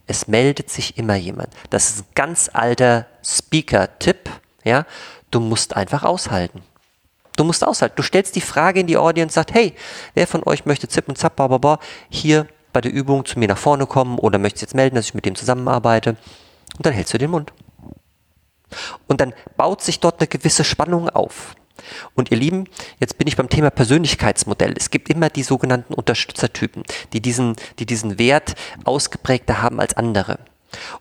es 0.09 0.27
meldet 0.27 0.71
sich 0.71 0.99
immer 0.99 1.15
jemand. 1.15 1.51
Das 1.71 1.89
ist 1.89 2.01
ein 2.01 2.07
ganz 2.17 2.51
alter 2.53 3.07
Speaker-Tipp. 3.25 4.29
Ja, 4.65 4.87
du 5.31 5.39
musst 5.39 5.77
einfach 5.77 6.03
aushalten. 6.03 6.63
Du 7.37 7.45
musst 7.45 7.65
aushalten. 7.65 7.95
Du 7.95 8.03
stellst 8.03 8.35
die 8.35 8.41
Frage 8.41 8.81
in 8.81 8.89
die 8.89 8.97
Audience, 8.97 9.35
sagt, 9.35 9.55
hey, 9.55 9.73
wer 10.15 10.27
von 10.27 10.43
euch 10.45 10.67
möchte 10.67 10.89
zip 10.89 11.09
und 11.09 11.17
zap, 11.17 11.37
bla, 11.37 11.79
hier 12.09 12.49
bei 12.73 12.81
der 12.81 12.93
Übung 12.93 13.25
zu 13.25 13.39
mir 13.39 13.47
nach 13.47 13.57
vorne 13.57 13.87
kommen 13.87 14.19
oder 14.19 14.41
möchtest 14.41 14.63
jetzt 14.63 14.75
melden, 14.75 14.97
dass 14.97 15.07
ich 15.07 15.15
mit 15.15 15.27
dem 15.27 15.37
zusammenarbeite? 15.37 16.17
Und 16.77 16.87
dann 16.87 16.93
hältst 16.93 17.15
du 17.15 17.19
den 17.19 17.31
Mund. 17.31 17.53
Und 19.07 19.21
dann 19.21 19.33
baut 19.57 19.81
sich 19.81 20.01
dort 20.01 20.21
eine 20.21 20.27
gewisse 20.27 20.65
Spannung 20.65 21.09
auf. 21.09 21.55
Und 22.15 22.31
ihr 22.31 22.37
Lieben, 22.37 22.65
jetzt 23.01 23.19
bin 23.19 23.27
ich 23.27 23.37
beim 23.37 23.49
Thema 23.49 23.71
Persönlichkeitsmodell. 23.71 24.75
Es 24.77 24.91
gibt 24.91 25.09
immer 25.09 25.29
die 25.29 25.43
sogenannten 25.43 25.95
Unterstützertypen, 25.95 26.83
die 27.13 27.21
diesen, 27.21 27.57
die 27.79 27.87
diesen 27.87 28.19
Wert 28.19 28.55
ausgeprägter 28.85 29.63
haben 29.63 29.81
als 29.81 29.97
andere. 29.97 30.39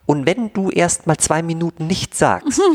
Und 0.06 0.26
wenn 0.26 0.54
du 0.54 0.70
erst 0.70 1.08
mal 1.08 1.18
zwei 1.18 1.42
Minuten 1.42 1.88
nichts 1.88 2.20
sagst, 2.20 2.62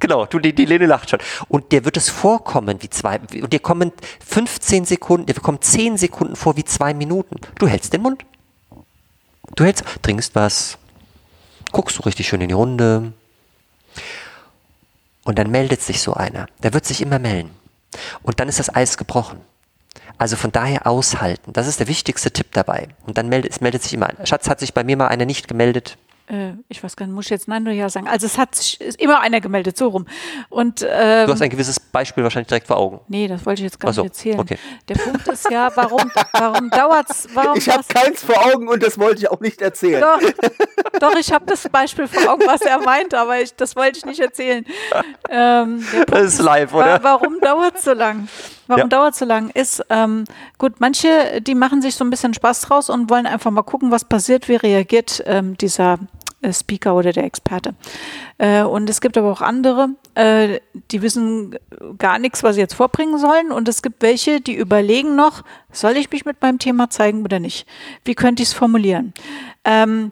Genau, 0.00 0.26
du, 0.26 0.38
die, 0.38 0.54
die 0.54 0.64
Lene 0.64 0.86
lacht 0.86 1.10
schon. 1.10 1.20
Und 1.48 1.72
dir 1.72 1.84
wird 1.84 1.96
es 1.96 2.08
vorkommen 2.08 2.82
wie 2.82 2.90
zwei, 2.90 3.20
und 3.20 3.52
dir 3.52 3.60
kommen 3.60 3.92
15 4.26 4.84
Sekunden, 4.84 5.26
dir 5.26 5.34
kommen 5.34 5.60
10 5.60 5.98
Sekunden 5.98 6.36
vor 6.36 6.56
wie 6.56 6.64
zwei 6.64 6.94
Minuten. 6.94 7.36
Du 7.58 7.68
hältst 7.68 7.92
den 7.92 8.02
Mund. 8.02 8.24
Du 9.56 9.64
hältst, 9.64 9.84
trinkst 10.02 10.34
was, 10.34 10.78
guckst 11.70 11.98
du 11.98 12.02
richtig 12.02 12.26
schön 12.26 12.40
in 12.40 12.48
die 12.48 12.54
Runde. 12.54 13.12
Und 15.24 15.38
dann 15.38 15.50
meldet 15.50 15.80
sich 15.80 16.00
so 16.00 16.14
einer. 16.14 16.46
Der 16.62 16.74
wird 16.74 16.84
sich 16.84 17.00
immer 17.00 17.18
melden. 17.18 17.50
Und 18.22 18.40
dann 18.40 18.48
ist 18.48 18.58
das 18.58 18.74
Eis 18.74 18.96
gebrochen. 18.96 19.40
Also 20.18 20.36
von 20.36 20.52
daher 20.52 20.86
aushalten. 20.86 21.52
Das 21.52 21.66
ist 21.66 21.80
der 21.80 21.88
wichtigste 21.88 22.30
Tipp 22.30 22.48
dabei. 22.52 22.88
Und 23.06 23.18
dann 23.18 23.28
meldet, 23.28 23.52
es 23.52 23.60
meldet 23.60 23.82
sich 23.82 23.94
immer 23.94 24.08
einer. 24.08 24.26
Schatz, 24.26 24.48
hat 24.48 24.60
sich 24.60 24.74
bei 24.74 24.84
mir 24.84 24.96
mal 24.96 25.08
einer 25.08 25.26
nicht 25.26 25.48
gemeldet? 25.48 25.96
Äh, 26.26 26.52
ich 26.68 26.82
weiß 26.82 26.96
gar 26.96 27.06
nicht, 27.06 27.14
muss 27.14 27.26
ich 27.26 27.30
jetzt 27.30 27.48
nein 27.48 27.62
oder 27.62 27.72
ja 27.72 27.88
sagen. 27.88 28.08
Also 28.08 28.26
es 28.26 28.38
hat 28.38 28.54
sich 28.54 28.80
ist 28.80 29.00
immer 29.00 29.20
einer 29.20 29.40
gemeldet, 29.40 29.76
so 29.76 29.88
rum. 29.88 30.06
Und, 30.48 30.82
ähm, 30.88 31.26
du 31.26 31.32
hast 31.32 31.42
ein 31.42 31.50
gewisses 31.50 31.78
Beispiel 31.78 32.24
wahrscheinlich 32.24 32.48
direkt 32.48 32.66
vor 32.66 32.78
Augen. 32.78 33.00
Nee, 33.08 33.28
das 33.28 33.44
wollte 33.44 33.60
ich 33.60 33.64
jetzt 33.64 33.78
gar 33.78 33.92
so, 33.92 34.02
nicht 34.02 34.10
erzählen. 34.12 34.40
okay. 34.40 34.58
Der 34.88 34.94
Punkt 34.94 35.28
ist 35.28 35.50
ja, 35.50 35.70
warum, 35.74 36.10
warum 36.32 36.70
dauert 36.70 37.10
es? 37.10 37.28
Warum 37.34 37.58
Ich 37.58 37.68
habe 37.68 37.84
keins 37.86 38.22
vor 38.22 38.36
Augen 38.46 38.68
und 38.68 38.82
das 38.82 38.98
wollte 38.98 39.18
ich 39.20 39.30
auch 39.30 39.40
nicht 39.40 39.60
erzählen. 39.60 40.00
Doch, 40.00 40.20
doch, 40.98 41.16
ich 41.18 41.30
habe 41.32 41.44
das 41.46 41.68
Beispiel 41.68 42.06
vor 42.08 42.32
Augen, 42.32 42.42
was 42.46 42.62
er 42.62 42.78
meinte, 42.80 43.18
aber 43.18 43.40
ich, 43.40 43.54
das 43.54 43.76
wollte 43.76 43.98
ich 43.98 44.06
nicht 44.06 44.20
erzählen. 44.20 44.64
Ähm, 45.28 45.84
Das 46.06 46.22
ist 46.24 46.40
live, 46.40 46.72
oder? 46.72 47.02
Warum 47.02 47.38
dauert 47.40 47.76
es 47.76 47.84
so 47.84 47.92
lang? 47.92 48.28
Warum 48.66 48.82
Ja. 48.82 48.86
dauert 48.88 49.12
es 49.12 49.18
so 49.18 49.24
lang? 49.24 49.50
Ist, 49.50 49.84
ähm, 49.90 50.24
gut, 50.58 50.74
manche, 50.80 51.40
die 51.42 51.54
machen 51.54 51.82
sich 51.82 51.94
so 51.94 52.04
ein 52.04 52.10
bisschen 52.10 52.34
Spaß 52.34 52.62
draus 52.62 52.90
und 52.90 53.10
wollen 53.10 53.26
einfach 53.26 53.50
mal 53.50 53.62
gucken, 53.62 53.90
was 53.90 54.04
passiert, 54.04 54.48
wie 54.48 54.56
reagiert 54.56 55.22
ähm, 55.26 55.56
dieser 55.58 55.98
äh, 56.40 56.52
Speaker 56.52 56.94
oder 56.94 57.12
der 57.12 57.24
Experte. 57.24 57.74
Äh, 58.38 58.62
und 58.62 58.88
es 58.88 59.00
gibt 59.00 59.18
aber 59.18 59.30
auch 59.30 59.40
andere, 59.42 59.90
äh, 60.14 60.60
die 60.90 61.02
wissen 61.02 61.56
gar 61.98 62.18
nichts, 62.18 62.42
was 62.42 62.54
sie 62.54 62.60
jetzt 62.62 62.74
vorbringen 62.74 63.18
sollen. 63.18 63.52
Und 63.52 63.68
es 63.68 63.82
gibt 63.82 64.02
welche, 64.02 64.40
die 64.40 64.54
überlegen 64.54 65.14
noch, 65.16 65.42
soll 65.72 65.96
ich 65.96 66.10
mich 66.10 66.24
mit 66.24 66.40
meinem 66.40 66.58
Thema 66.58 66.90
zeigen 66.90 67.22
oder 67.22 67.40
nicht? 67.40 67.66
Wie 68.04 68.14
könnte 68.14 68.42
ich 68.42 68.48
es 68.50 68.54
formulieren? 68.54 69.12
Ähm, 69.64 70.08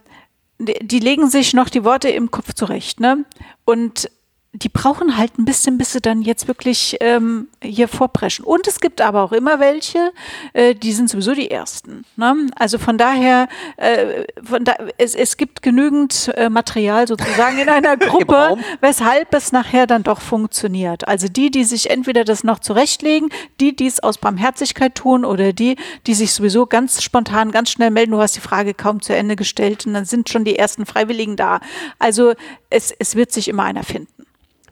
die, 0.58 0.78
die 0.86 0.98
legen 1.00 1.28
sich 1.28 1.54
noch 1.54 1.68
die 1.68 1.84
Worte 1.84 2.08
im 2.10 2.30
Kopf 2.30 2.52
zurecht, 2.54 3.00
ne? 3.00 3.24
Und 3.64 4.10
die 4.54 4.68
brauchen 4.68 5.16
halt 5.16 5.38
ein 5.38 5.46
bisschen, 5.46 5.78
bis 5.78 5.92
sie 5.92 6.02
dann 6.02 6.20
jetzt 6.20 6.46
wirklich 6.46 6.98
ähm, 7.00 7.48
hier 7.62 7.88
vorpreschen. 7.88 8.44
Und 8.44 8.66
es 8.68 8.80
gibt 8.80 9.00
aber 9.00 9.22
auch 9.22 9.32
immer 9.32 9.60
welche, 9.60 10.12
äh, 10.52 10.74
die 10.74 10.92
sind 10.92 11.08
sowieso 11.08 11.34
die 11.34 11.50
Ersten. 11.50 12.04
Ne? 12.16 12.48
Also 12.56 12.78
von 12.78 12.98
daher, 12.98 13.48
äh, 13.78 14.24
von 14.42 14.64
da, 14.64 14.74
es, 14.98 15.14
es 15.14 15.38
gibt 15.38 15.62
genügend 15.62 16.30
äh, 16.36 16.50
Material 16.50 17.08
sozusagen 17.08 17.58
in 17.58 17.70
einer 17.70 17.96
Gruppe, 17.96 18.58
weshalb 18.82 19.32
es 19.32 19.52
nachher 19.52 19.86
dann 19.86 20.02
doch 20.02 20.20
funktioniert. 20.20 21.08
Also 21.08 21.28
die, 21.28 21.50
die 21.50 21.64
sich 21.64 21.88
entweder 21.88 22.24
das 22.24 22.44
noch 22.44 22.58
zurechtlegen, 22.58 23.30
die, 23.58 23.74
die 23.74 23.86
es 23.86 24.00
aus 24.00 24.18
Barmherzigkeit 24.18 24.94
tun 24.94 25.24
oder 25.24 25.54
die, 25.54 25.76
die 26.06 26.14
sich 26.14 26.34
sowieso 26.34 26.66
ganz 26.66 27.02
spontan, 27.02 27.52
ganz 27.52 27.70
schnell 27.70 27.90
melden. 27.90 28.12
Du 28.12 28.20
hast 28.20 28.36
die 28.36 28.40
Frage 28.40 28.74
kaum 28.74 29.00
zu 29.00 29.16
Ende 29.16 29.34
gestellt 29.34 29.86
und 29.86 29.94
dann 29.94 30.04
sind 30.04 30.28
schon 30.28 30.44
die 30.44 30.58
ersten 30.58 30.84
Freiwilligen 30.84 31.36
da. 31.36 31.60
Also 31.98 32.34
es, 32.68 32.92
es 32.98 33.16
wird 33.16 33.32
sich 33.32 33.48
immer 33.48 33.62
einer 33.62 33.82
finden. 33.82 34.21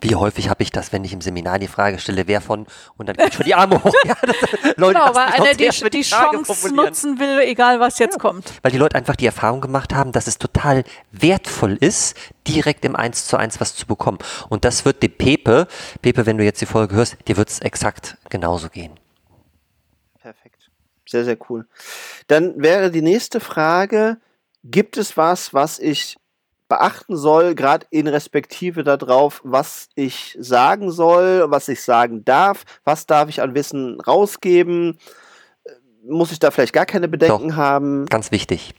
Wie 0.02 0.14
häufig 0.14 0.48
habe 0.48 0.62
ich 0.62 0.70
das, 0.70 0.92
wenn 0.92 1.04
ich 1.04 1.12
im 1.12 1.20
Seminar 1.20 1.58
die 1.58 1.68
Frage 1.68 1.98
stelle, 1.98 2.26
wer 2.26 2.40
von, 2.40 2.66
und 2.96 3.08
dann 3.08 3.16
geht 3.16 3.34
schon 3.34 3.44
die 3.44 3.54
Arme 3.54 3.82
hoch. 3.82 3.94
Ja, 4.04 4.16
das, 4.22 4.36
Leute, 4.76 4.98
Genau, 4.98 5.14
weil 5.14 5.26
einer 5.28 5.54
die, 5.54 5.68
die 5.90 6.04
Frage 6.04 6.36
Chance 6.42 6.74
nutzen 6.74 7.18
will, 7.18 7.40
egal 7.40 7.80
was 7.80 7.98
jetzt 7.98 8.18
kommt. 8.18 8.52
Weil 8.62 8.72
die 8.72 8.78
Leute 8.78 8.96
einfach 8.96 9.16
die 9.16 9.26
Erfahrung 9.26 9.60
gemacht 9.60 9.94
haben, 9.94 10.12
dass 10.12 10.26
es 10.26 10.38
total 10.38 10.84
wertvoll 11.12 11.76
ist, 11.80 12.16
direkt 12.48 12.84
im 12.84 12.96
1 12.96 13.26
zu 13.26 13.36
1 13.36 13.60
was 13.60 13.76
zu 13.76 13.86
bekommen. 13.86 14.18
Und 14.48 14.64
das 14.64 14.84
wird 14.84 15.02
dem 15.02 15.12
Pepe, 15.12 15.66
Pepe, 16.00 16.24
wenn 16.24 16.38
du 16.38 16.44
jetzt 16.44 16.60
die 16.60 16.66
Folge 16.66 16.94
hörst, 16.94 17.16
dir 17.28 17.36
wird 17.36 17.50
es 17.50 17.60
exakt 17.60 18.16
genauso 18.30 18.70
gehen. 18.70 18.98
Perfekt. 20.20 20.70
Sehr, 21.06 21.24
sehr 21.24 21.36
cool. 21.50 21.66
Dann 22.26 22.62
wäre 22.62 22.90
die 22.90 23.02
nächste 23.02 23.40
Frage, 23.40 24.18
gibt 24.64 24.96
es 24.96 25.16
was, 25.16 25.52
was 25.52 25.78
ich 25.78 26.16
beachten 26.70 27.16
soll, 27.16 27.54
gerade 27.54 27.87
in 27.90 28.06
Respektive 28.06 28.83
darauf, 28.85 29.42
was 29.44 29.90
ich 29.96 30.38
sagen 30.40 30.90
soll, 30.90 31.50
was 31.50 31.68
ich 31.68 31.83
sagen 31.83 32.24
darf, 32.24 32.64
was 32.85 33.04
darf 33.04 33.28
ich 33.28 33.42
an 33.42 33.54
Wissen 33.54 34.00
rausgeben? 34.00 34.96
Muss 36.08 36.32
ich 36.32 36.38
da 36.38 36.50
vielleicht 36.50 36.72
gar 36.72 36.86
keine 36.86 37.08
Bedenken 37.08 37.56
haben? 37.56 38.06
Ganz 38.06 38.30
wichtig, 38.30 38.72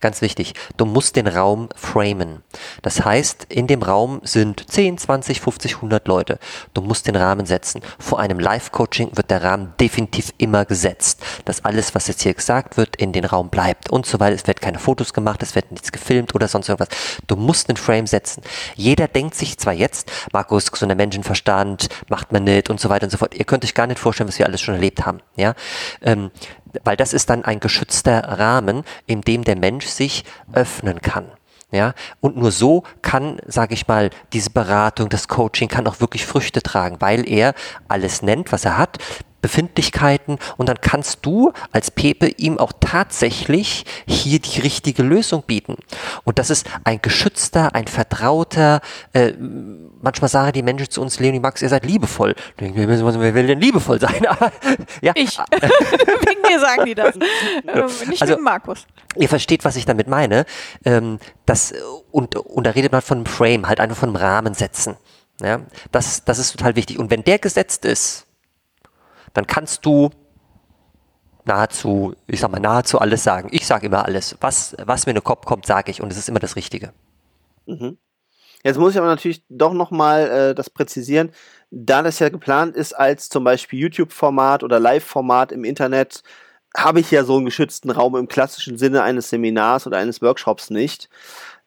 ganz 0.00 0.22
wichtig. 0.22 0.54
Du 0.76 0.86
musst 0.86 1.14
den 1.14 1.28
Raum 1.28 1.68
framen. 1.76 2.42
Das 2.82 3.04
heißt, 3.04 3.46
in 3.48 3.68
dem 3.68 3.80
Raum 3.82 4.20
sind 4.24 4.68
10, 4.68 4.98
20, 4.98 5.40
50, 5.40 5.76
100 5.76 6.08
Leute. 6.08 6.40
Du 6.72 6.82
musst 6.82 7.06
den 7.06 7.14
Rahmen 7.14 7.46
setzen. 7.46 7.80
Vor 8.00 8.18
einem 8.18 8.40
Live-Coaching 8.40 9.16
wird 9.16 9.30
der 9.30 9.44
Rahmen 9.44 9.72
definitiv 9.78 10.32
immer 10.38 10.64
gesetzt. 10.64 11.22
Dass 11.44 11.64
alles, 11.64 11.94
was 11.94 12.08
jetzt 12.08 12.22
hier 12.22 12.34
gesagt 12.34 12.76
wird, 12.76 12.96
in 12.96 13.12
den 13.12 13.24
Raum 13.24 13.50
bleibt 13.50 13.90
und 13.90 14.04
so 14.04 14.18
weiter. 14.18 14.34
Es 14.34 14.48
wird 14.48 14.60
keine 14.60 14.80
Fotos 14.80 15.12
gemacht, 15.12 15.44
es 15.44 15.54
wird 15.54 15.70
nichts 15.70 15.92
gefilmt 15.92 16.34
oder 16.34 16.48
sonst 16.48 16.68
irgendwas. 16.68 16.88
Du 17.28 17.36
musst 17.36 17.68
den 17.68 17.76
Frame 17.76 18.08
setzen. 18.08 18.42
Jeder 18.74 19.06
denkt 19.06 19.36
sich 19.36 19.58
zwar 19.58 19.74
jetzt, 19.74 20.10
Markus, 20.32 20.72
gesunder 20.72 20.96
Menschenverstand, 20.96 21.88
macht 22.08 22.32
man 22.32 22.42
nicht 22.42 22.68
und 22.68 22.80
so 22.80 22.88
weiter 22.88 23.04
und 23.04 23.10
so 23.10 23.18
fort. 23.18 23.34
Ihr 23.34 23.44
könnt 23.44 23.64
euch 23.64 23.74
gar 23.74 23.86
nicht 23.86 24.00
vorstellen, 24.00 24.28
was 24.28 24.40
wir 24.40 24.46
alles 24.46 24.60
schon 24.60 24.74
erlebt 24.74 25.06
haben. 25.06 25.20
Ja, 25.36 25.54
ähm, 26.02 26.32
weil 26.82 26.96
das 26.96 27.12
ist 27.12 27.30
dann 27.30 27.44
ein 27.44 27.60
geschützter 27.60 28.20
Rahmen, 28.38 28.84
in 29.06 29.20
dem 29.20 29.44
der 29.44 29.56
Mensch 29.56 29.86
sich 29.86 30.24
öffnen 30.52 31.00
kann. 31.00 31.26
Ja, 31.70 31.92
und 32.20 32.36
nur 32.36 32.52
so 32.52 32.84
kann, 33.02 33.38
sage 33.46 33.74
ich 33.74 33.88
mal, 33.88 34.10
diese 34.32 34.50
Beratung, 34.50 35.08
das 35.08 35.26
Coaching 35.26 35.68
kann 35.68 35.88
auch 35.88 36.00
wirklich 36.00 36.24
Früchte 36.24 36.62
tragen, 36.62 37.00
weil 37.00 37.28
er 37.28 37.52
alles 37.88 38.22
nennt, 38.22 38.52
was 38.52 38.64
er 38.64 38.78
hat, 38.78 38.98
Befindlichkeiten 39.44 40.38
und 40.56 40.70
dann 40.70 40.80
kannst 40.80 41.18
du 41.26 41.52
als 41.70 41.90
Pepe 41.90 42.28
ihm 42.28 42.58
auch 42.58 42.72
tatsächlich 42.80 43.84
hier 44.06 44.38
die 44.38 44.60
richtige 44.60 45.02
Lösung 45.02 45.42
bieten. 45.42 45.76
Und 46.24 46.38
das 46.38 46.48
ist 46.48 46.66
ein 46.84 47.02
geschützter, 47.02 47.74
ein 47.74 47.86
vertrauter, 47.86 48.80
äh, 49.12 49.32
manchmal 50.00 50.30
sagen 50.30 50.52
die 50.52 50.62
Menschen 50.62 50.88
zu 50.88 51.02
uns, 51.02 51.20
Leonie 51.20 51.40
Max, 51.40 51.60
ihr 51.60 51.68
seid 51.68 51.84
liebevoll. 51.84 52.34
Wer 52.56 53.34
will 53.34 53.46
denn 53.46 53.60
liebevoll 53.60 54.00
sein? 54.00 54.14
Ja, 55.02 55.12
Ich. 55.14 55.38
wegen 55.50 56.40
mir 56.42 56.58
sagen 56.58 56.86
die 56.86 56.94
das. 56.94 57.14
Ähm, 57.16 58.08
nicht 58.08 58.22
Also- 58.22 58.38
Markus. 58.38 58.86
Ihr 59.16 59.28
versteht, 59.28 59.64
was 59.64 59.76
ich 59.76 59.84
damit 59.84 60.08
meine. 60.08 60.46
Ähm, 60.86 61.18
das, 61.46 61.74
und, 62.10 62.34
und 62.36 62.64
da 62.66 62.70
redet 62.70 62.92
man 62.92 63.02
von 63.02 63.18
einem 63.18 63.26
Frame, 63.26 63.68
halt 63.68 63.78
einfach 63.80 63.96
von 63.98 64.08
einem 64.08 64.16
Rahmen 64.16 64.54
setzen. 64.54 64.96
Ja, 65.42 65.60
das, 65.92 66.24
das 66.24 66.38
ist 66.38 66.52
total 66.52 66.76
wichtig. 66.76 66.98
Und 66.98 67.10
wenn 67.10 67.22
der 67.24 67.38
gesetzt 67.38 67.84
ist, 67.84 68.26
dann 69.34 69.46
kannst 69.46 69.84
du 69.84 70.10
nahezu, 71.44 72.14
ich 72.26 72.40
sag 72.40 72.50
mal, 72.50 72.60
nahezu 72.60 72.98
alles 72.98 73.22
sagen. 73.22 73.48
Ich 73.52 73.66
sage 73.66 73.86
immer 73.86 74.04
alles. 74.06 74.36
Was, 74.40 74.74
was 74.82 75.06
mir 75.06 75.10
in 75.10 75.16
den 75.16 75.24
Kopf 75.24 75.44
kommt, 75.44 75.66
sage 75.66 75.90
ich. 75.90 76.00
Und 76.00 76.10
es 76.10 76.18
ist 76.18 76.28
immer 76.28 76.40
das 76.40 76.56
Richtige. 76.56 76.92
Mhm. 77.66 77.98
Jetzt 78.62 78.78
muss 78.78 78.92
ich 78.92 78.98
aber 78.98 79.08
natürlich 79.08 79.44
doch 79.50 79.74
nochmal 79.74 80.30
äh, 80.30 80.54
das 80.54 80.70
präzisieren. 80.70 81.32
Da 81.70 82.02
das 82.02 82.18
ja 82.18 82.30
geplant 82.30 82.76
ist 82.76 82.94
als 82.94 83.28
zum 83.28 83.44
Beispiel 83.44 83.78
YouTube-Format 83.78 84.62
oder 84.62 84.80
Live-Format 84.80 85.52
im 85.52 85.64
Internet, 85.64 86.22
habe 86.76 87.00
ich 87.00 87.10
ja 87.10 87.24
so 87.24 87.36
einen 87.36 87.44
geschützten 87.44 87.90
Raum 87.90 88.16
im 88.16 88.26
klassischen 88.26 88.78
Sinne 88.78 89.02
eines 89.02 89.28
Seminars 89.30 89.86
oder 89.86 89.98
eines 89.98 90.22
Workshops 90.22 90.70
nicht. 90.70 91.08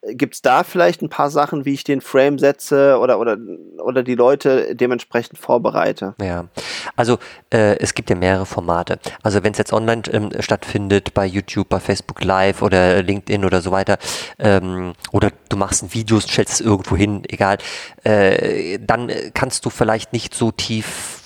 Gibt 0.02 0.34
es 0.34 0.42
da 0.42 0.62
vielleicht 0.62 1.02
ein 1.02 1.08
paar 1.08 1.28
Sachen, 1.28 1.64
wie 1.64 1.74
ich 1.74 1.82
den 1.82 2.00
Frame 2.00 2.38
setze 2.38 2.98
oder, 2.98 3.18
oder, 3.18 3.36
oder 3.78 4.04
die 4.04 4.14
Leute 4.14 4.76
dementsprechend 4.76 5.38
vorbereite? 5.38 6.14
Ja, 6.22 6.46
also 6.94 7.18
äh, 7.50 7.76
es 7.78 7.94
gibt 7.94 8.08
ja 8.08 8.14
mehrere 8.14 8.46
Formate. 8.46 9.00
Also 9.22 9.42
wenn 9.42 9.52
es 9.52 9.58
jetzt 9.58 9.72
online 9.72 10.02
ähm, 10.12 10.30
stattfindet, 10.38 11.14
bei 11.14 11.26
YouTube, 11.26 11.68
bei 11.68 11.80
Facebook 11.80 12.22
Live 12.22 12.62
oder 12.62 13.02
LinkedIn 13.02 13.44
oder 13.44 13.60
so 13.60 13.72
weiter, 13.72 13.98
ähm, 14.38 14.92
oder 15.10 15.32
du 15.48 15.56
machst 15.56 15.82
ein 15.82 15.92
Video, 15.92 16.20
stellst 16.20 16.54
es 16.54 16.60
irgendwo 16.60 16.96
hin, 16.96 17.24
egal, 17.28 17.58
äh, 18.04 18.78
dann 18.80 19.10
kannst 19.34 19.66
du 19.66 19.70
vielleicht 19.70 20.12
nicht 20.12 20.32
so 20.32 20.52
tief 20.52 21.17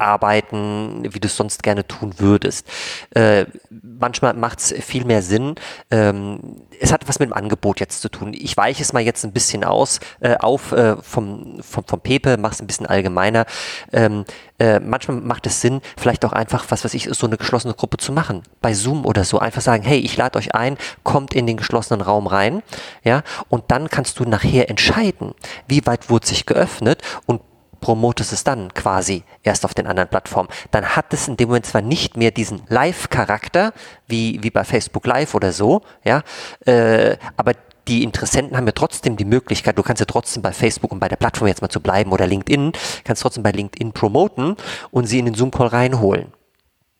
arbeiten, 0.00 1.02
wie 1.12 1.20
du 1.20 1.26
es 1.26 1.36
sonst 1.36 1.62
gerne 1.62 1.86
tun 1.86 2.14
würdest. 2.18 2.66
Äh, 3.14 3.46
manchmal 3.70 4.34
macht 4.34 4.60
es 4.60 4.72
viel 4.84 5.04
mehr 5.04 5.22
Sinn. 5.22 5.54
Ähm, 5.90 6.62
es 6.80 6.92
hat 6.92 7.06
was 7.08 7.18
mit 7.18 7.28
dem 7.28 7.34
Angebot 7.34 7.80
jetzt 7.80 8.00
zu 8.00 8.08
tun. 8.08 8.32
Ich 8.32 8.56
weiche 8.56 8.82
es 8.82 8.92
mal 8.92 9.00
jetzt 9.00 9.24
ein 9.24 9.32
bisschen 9.32 9.64
aus, 9.64 10.00
äh, 10.20 10.36
auf 10.36 10.72
äh, 10.72 10.96
vom, 11.02 11.60
vom, 11.62 11.84
vom 11.84 12.00
Pepe, 12.00 12.36
mach 12.38 12.52
es 12.52 12.60
ein 12.60 12.66
bisschen 12.66 12.86
allgemeiner. 12.86 13.44
Ähm, 13.92 14.24
äh, 14.58 14.80
manchmal 14.80 15.18
macht 15.18 15.46
es 15.46 15.60
Sinn, 15.60 15.80
vielleicht 15.96 16.24
auch 16.24 16.32
einfach, 16.32 16.66
was 16.70 16.84
weiß 16.84 16.94
ich, 16.94 17.08
so 17.10 17.26
eine 17.26 17.36
geschlossene 17.36 17.74
Gruppe 17.74 17.96
zu 17.98 18.12
machen. 18.12 18.42
Bei 18.60 18.74
Zoom 18.74 19.04
oder 19.04 19.24
so. 19.24 19.38
Einfach 19.38 19.62
sagen, 19.62 19.82
hey, 19.82 19.98
ich 19.98 20.16
lade 20.16 20.38
euch 20.38 20.54
ein, 20.54 20.76
kommt 21.02 21.34
in 21.34 21.46
den 21.46 21.56
geschlossenen 21.56 22.02
Raum 22.02 22.26
rein. 22.26 22.62
Ja, 23.04 23.22
und 23.48 23.64
dann 23.68 23.88
kannst 23.88 24.18
du 24.18 24.24
nachher 24.24 24.68
entscheiden, 24.70 25.34
wie 25.66 25.84
weit 25.86 26.10
wurde 26.10 26.26
sich 26.26 26.46
geöffnet 26.46 27.02
und 27.26 27.40
promotest 27.80 28.32
es 28.32 28.44
dann 28.44 28.72
quasi 28.74 29.24
erst 29.42 29.64
auf 29.64 29.74
den 29.74 29.86
anderen 29.86 30.08
Plattformen. 30.08 30.48
Dann 30.70 30.96
hat 30.96 31.12
es 31.12 31.28
in 31.28 31.36
dem 31.36 31.48
Moment 31.48 31.66
zwar 31.66 31.82
nicht 31.82 32.16
mehr 32.16 32.30
diesen 32.30 32.62
Live-Charakter, 32.68 33.72
wie, 34.06 34.42
wie 34.42 34.50
bei 34.50 34.64
Facebook 34.64 35.06
Live 35.06 35.34
oder 35.34 35.52
so, 35.52 35.82
ja, 36.04 36.22
äh, 36.66 37.16
aber 37.36 37.54
die 37.88 38.02
Interessenten 38.04 38.56
haben 38.56 38.66
ja 38.66 38.72
trotzdem 38.72 39.16
die 39.16 39.24
Möglichkeit, 39.24 39.76
du 39.76 39.82
kannst 39.82 40.00
ja 40.00 40.06
trotzdem 40.06 40.42
bei 40.42 40.52
Facebook 40.52 40.92
und 40.92 41.00
bei 41.00 41.08
der 41.08 41.16
Plattform 41.16 41.48
jetzt 41.48 41.62
mal 41.62 41.68
zu 41.68 41.80
bleiben 41.80 42.12
oder 42.12 42.26
LinkedIn, 42.26 42.72
kannst 43.04 43.22
trotzdem 43.22 43.42
bei 43.42 43.50
LinkedIn 43.50 43.92
promoten 43.92 44.56
und 44.90 45.06
sie 45.06 45.18
in 45.18 45.24
den 45.24 45.34
Zoom-Call 45.34 45.68
reinholen. 45.68 46.32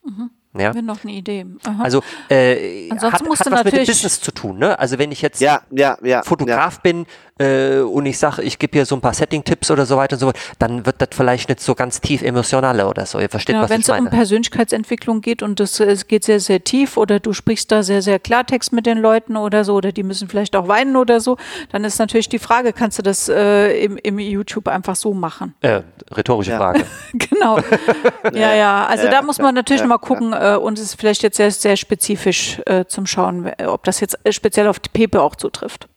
Mhm. 0.05 0.31
Ja. 0.53 0.75
Wäre 0.75 0.83
noch 0.83 1.05
eine 1.05 1.13
Idee. 1.13 1.47
Aha. 1.65 1.85
Also 1.85 2.03
äh, 2.29 2.91
hat, 2.91 3.13
hat 3.13 3.23
was 3.29 3.65
mit 3.65 3.73
dem 3.73 3.87
Business 3.87 4.21
zu 4.21 4.33
tun. 4.33 4.59
Ne? 4.59 4.77
Also 4.77 4.99
wenn 4.99 5.13
ich 5.13 5.23
jetzt 5.23 5.41
ja, 5.41 5.63
ja, 5.71 5.97
ja, 6.03 6.25
Fotograf 6.25 6.81
bin 6.81 7.07
äh, 7.39 7.79
und 7.79 8.05
ich 8.07 8.19
sage, 8.19 8.43
ich 8.43 8.59
gebe 8.59 8.73
hier 8.73 8.85
so 8.85 8.97
ein 8.97 9.01
paar 9.01 9.15
Setting-Tipps 9.15 9.71
oder 9.71 9.87
so 9.87 9.97
weiter 9.97 10.15
und 10.15 10.21
so 10.21 10.27
fort, 10.27 10.39
dann 10.59 10.85
wird 10.87 11.01
das 11.01 11.11
vielleicht 11.13 11.49
nicht 11.49 11.61
so 11.61 11.77
ganz 11.77 12.01
tief 12.01 12.23
emotionaler 12.23 12.89
oder 12.89 13.07
so. 13.07 13.21
Ihr 13.21 13.29
versteht, 13.29 13.55
ja, 13.55 13.63
was 13.63 13.71
ich 13.71 13.87
meine. 13.87 13.99
Wenn 13.99 14.07
es 14.07 14.13
um 14.13 14.19
Persönlichkeitsentwicklung 14.19 15.21
geht 15.21 15.45
und 15.45 15.61
das, 15.61 15.79
es 15.79 16.09
geht 16.09 16.25
sehr, 16.25 16.41
sehr 16.41 16.65
tief 16.65 16.97
oder 16.97 17.21
du 17.21 17.33
sprichst 17.33 17.71
da 17.71 17.85
sehr, 17.85 18.03
sehr 18.03 18.19
Klartext 18.19 18.73
mit 18.73 18.87
den 18.87 18.99
Leuten 18.99 19.37
oder 19.37 19.63
so 19.63 19.75
oder 19.75 19.93
die 19.93 20.03
müssen 20.03 20.29
vielleicht 20.29 20.57
auch 20.57 20.67
weinen 20.67 20.97
oder 20.97 21.21
so, 21.21 21.37
dann 21.71 21.85
ist 21.85 22.01
natürlich 22.01 22.29
die 22.29 22.41
Frage, 22.41 22.73
kannst 22.73 22.99
du 22.99 23.03
das 23.03 23.29
äh, 23.29 23.85
im, 23.85 23.97
im 23.99 24.19
YouTube 24.19 24.67
einfach 24.67 24.97
so 24.97 25.15
machen? 25.15 25.55
Äh, 25.61 25.83
rhetorische 26.11 26.51
ja. 26.51 26.59
Frage. 26.59 26.85
genau. 27.15 27.61
ja, 28.35 28.55
ja. 28.55 28.87
Also 28.87 29.09
da 29.09 29.23
muss 29.23 29.39
man 29.39 29.55
natürlich 29.55 29.83
ja, 29.83 29.87
mal 29.87 29.99
gucken 29.99 30.35
äh, 30.41 30.57
und 30.57 30.79
es 30.79 30.87
ist 30.87 30.95
vielleicht 31.01 31.23
jetzt 31.23 31.37
sehr, 31.37 31.51
sehr 31.51 31.77
spezifisch 31.77 32.61
äh, 32.67 32.87
zum 32.87 33.07
Schauen, 33.07 33.53
ob 33.67 33.85
das 33.85 34.01
jetzt 34.01 34.19
speziell 34.31 34.69
auf 34.69 34.81
die 34.81 34.89
Pepe 34.89 35.21
auch 35.21 35.37
zutrifft. 35.37 35.89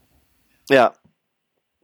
Ja, 0.70 0.94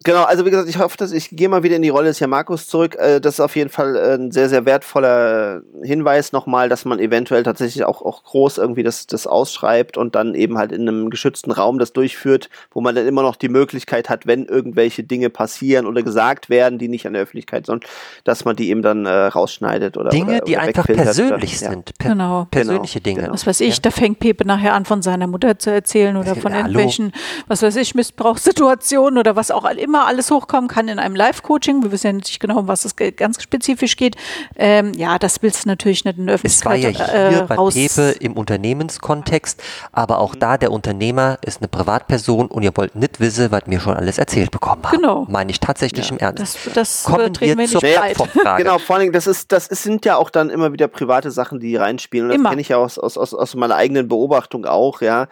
Genau, 0.06 0.24
also 0.24 0.46
wie 0.46 0.50
gesagt, 0.50 0.70
ich 0.70 0.80
hoffe, 0.80 0.96
dass 0.96 1.12
ich 1.12 1.30
gehe 1.32 1.50
mal 1.50 1.62
wieder 1.62 1.76
in 1.76 1.82
die 1.82 1.90
Rolle 1.90 2.08
des 2.08 2.22
Herrn 2.22 2.30
Markus 2.30 2.68
zurück. 2.68 2.96
Äh, 2.96 3.20
das 3.20 3.34
ist 3.36 3.40
auf 3.42 3.58
jeden 3.58 3.70
Fall 3.70 3.98
äh, 3.98 4.14
ein 4.14 4.32
sehr, 4.32 4.48
sehr 4.48 4.66
wertvoller 4.66 5.62
Hinweis 5.84 6.32
nochmal, 6.32 6.70
dass 6.70 6.86
man 6.86 7.00
eventuell 7.00 7.44
tatsächlich 7.44 7.84
auch, 7.84 8.02
auch 8.02 8.24
groß 8.24 8.60
irgendwie 8.60 8.84
das, 8.84 9.08
das 9.08 9.28
ausschreibt 9.28 9.98
und 9.98 10.16
dann 10.16 10.36
eben 10.36 10.58
halt 10.58 10.72
in 10.72 10.88
einem 10.88 11.10
geschützten 11.10 11.52
Raum 11.52 11.80
das 11.80 11.92
durchführt, 11.92 12.50
wo 12.72 12.80
man 12.80 12.96
dann 12.96 13.08
immer 13.08 13.24
noch 13.24 13.36
die 13.36 13.50
Möglichkeit 13.50 14.10
hat, 14.10 14.26
wenn 14.26 14.46
irgendwelche 14.46 15.04
Dinge 15.04 15.30
passieren 15.30 15.86
oder 15.86 16.02
gesagt 16.02 16.50
werden, 16.50 16.80
die 16.80 16.88
nicht 16.88 17.06
an 17.06 17.12
der 17.12 17.24
Öffentlichkeit 17.24 17.66
sind, 17.66 17.84
dass 18.24 18.46
man 18.46 18.56
die 18.56 18.70
eben 18.70 18.82
dann 18.82 19.06
äh, 19.06 19.10
rausschneidet 19.10 19.98
oder 19.98 20.12
Dinge, 20.12 20.38
oder, 20.38 20.46
die 20.46 20.58
einfach 20.58 20.86
persönlich 20.86 21.62
oder, 21.62 21.72
sind. 21.72 21.98
Per 21.98 22.12
genau. 22.12 22.48
Persönliche 22.50 23.02
genau. 23.02 23.04
Dinge. 23.04 23.22
Genau. 23.24 23.34
Was 23.34 23.46
weiß 23.46 23.60
ich, 23.60 23.76
ja. 23.76 23.82
da 23.82 23.92
fängt 23.92 24.20
Pepe 24.20 24.46
nachher 24.46 24.76
an, 24.76 24.86
von 24.86 25.02
seiner 25.02 25.28
Mutter 25.28 25.60
zu 25.60 25.72
erzählen 25.72 26.16
oder 26.16 26.38
von 26.38 26.54
ja, 26.54 26.60
irgendwelchen, 26.60 27.12
was 27.48 27.62
weiß 27.62 27.76
ich, 27.76 27.96
Missbrauchssituationen 27.96 29.20
oder 29.20 29.36
was 29.36 29.52
auch 29.52 29.70
immer 29.70 29.89
immer 29.90 30.06
alles 30.06 30.30
hochkommen 30.30 30.68
kann 30.68 30.88
in 30.88 31.00
einem 31.00 31.16
Live-Coaching. 31.16 31.82
Wir 31.82 31.92
wissen 31.92 32.08
ja 32.08 32.14
nicht 32.14 32.40
genau, 32.40 32.60
um 32.60 32.68
was 32.68 32.86
es 32.86 32.96
ganz 32.96 33.42
spezifisch 33.42 33.98
geht. 33.98 34.16
Ähm, 34.56 34.94
ja, 34.94 35.18
das 35.18 35.42
willst 35.42 35.66
du 35.66 35.70
natürlich 35.70 36.06
nicht 36.06 36.20
in 36.20 36.28
der 36.28 36.36
Öffentlichkeit 36.36 36.78
Es 36.78 37.00
war 37.00 37.08
ja 37.08 37.30
hier 37.30 37.42
äh, 37.42 37.46
bei 37.48 37.56
Pepe 37.56 38.16
im 38.20 38.34
Unternehmenskontext, 38.34 39.62
aber 39.92 40.20
auch 40.20 40.36
da 40.36 40.58
der 40.60 40.72
Unternehmer 40.72 41.40
ist 41.44 41.62
eine 41.62 41.68
Privatperson 41.68 42.48
und 42.48 42.62
ihr 42.62 42.72
wollt 42.76 42.96
nicht 42.96 43.20
wissen, 43.20 43.52
was 43.52 43.66
mir 43.66 43.80
schon 43.80 43.96
alles 43.96 44.20
erzählt 44.20 44.52
bekommen 44.52 44.84
haben. 44.84 44.98
Genau. 44.98 45.26
Meine 45.28 45.50
ich 45.50 45.60
tatsächlich 45.60 46.10
ja, 46.10 46.16
im 46.16 46.20
Ernst. 46.20 46.40
Das, 46.40 46.74
das 46.74 47.04
Kommen 47.06 47.34
wir, 47.40 47.58
wir 47.58 47.68
zur 47.68 47.82
Plattformfrage. 47.82 48.60
Genau, 48.64 48.78
vor 48.78 48.98
allem, 48.98 49.12
das 49.12 49.26
ist, 49.26 49.52
das 49.52 49.66
sind 49.66 50.06
ja 50.06 50.18
auch 50.18 50.30
dann 50.30 50.50
immer 50.50 50.72
wieder 50.74 50.88
private 50.88 51.32
Sachen, 51.32 51.60
die 51.60 51.76
reinspielen. 51.76 52.30
Und 52.30 52.44
das 52.44 52.50
kenne 52.50 52.62
ich 52.62 52.70
ja 52.70 52.78
aus, 52.78 53.00
aus, 53.00 53.18
aus, 53.18 53.34
aus 53.34 53.56
meiner 53.56 53.76
eigenen 53.76 54.08
Beobachtung 54.08 54.66
auch, 54.66 55.02
ja 55.02 55.28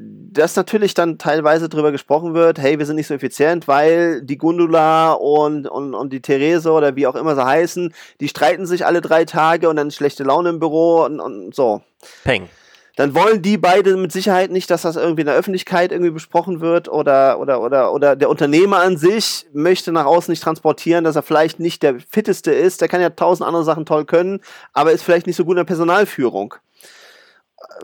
dass 0.00 0.56
natürlich 0.56 0.94
dann 0.94 1.18
teilweise 1.18 1.68
drüber 1.68 1.92
gesprochen 1.92 2.34
wird, 2.34 2.58
hey, 2.58 2.78
wir 2.78 2.86
sind 2.86 2.96
nicht 2.96 3.06
so 3.06 3.14
effizient, 3.14 3.68
weil 3.68 4.22
die 4.22 4.38
Gundula 4.38 5.12
und, 5.12 5.66
und, 5.66 5.94
und 5.94 6.12
die 6.12 6.20
Therese 6.20 6.70
oder 6.70 6.96
wie 6.96 7.06
auch 7.06 7.16
immer 7.16 7.34
sie 7.34 7.44
heißen, 7.44 7.94
die 8.20 8.28
streiten 8.28 8.66
sich 8.66 8.86
alle 8.86 9.00
drei 9.00 9.24
Tage 9.24 9.68
und 9.68 9.76
dann 9.76 9.90
schlechte 9.90 10.24
Laune 10.24 10.50
im 10.50 10.58
Büro 10.58 11.04
und, 11.04 11.20
und 11.20 11.54
so. 11.54 11.82
Peng. 12.24 12.48
Dann 12.98 13.14
wollen 13.14 13.42
die 13.42 13.58
beide 13.58 13.96
mit 13.96 14.10
Sicherheit 14.10 14.50
nicht, 14.50 14.70
dass 14.70 14.82
das 14.82 14.96
irgendwie 14.96 15.20
in 15.20 15.28
der 15.28 15.36
Öffentlichkeit 15.36 15.92
irgendwie 15.92 16.10
besprochen 16.10 16.60
wird 16.60 16.88
oder, 16.88 17.38
oder, 17.38 17.60
oder, 17.60 17.92
oder 17.92 18.16
der 18.16 18.28
Unternehmer 18.28 18.78
an 18.78 18.96
sich 18.96 19.46
möchte 19.52 19.92
nach 19.92 20.04
außen 20.04 20.32
nicht 20.32 20.42
transportieren, 20.42 21.04
dass 21.04 21.14
er 21.14 21.22
vielleicht 21.22 21.60
nicht 21.60 21.84
der 21.84 22.00
fitteste 22.00 22.50
ist. 22.50 22.80
Der 22.80 22.88
kann 22.88 23.00
ja 23.00 23.10
tausend 23.10 23.46
andere 23.46 23.62
Sachen 23.62 23.86
toll 23.86 24.04
können, 24.04 24.40
aber 24.72 24.90
ist 24.90 25.04
vielleicht 25.04 25.28
nicht 25.28 25.36
so 25.36 25.44
gut 25.44 25.52
in 25.52 25.58
der 25.58 25.64
Personalführung 25.64 26.56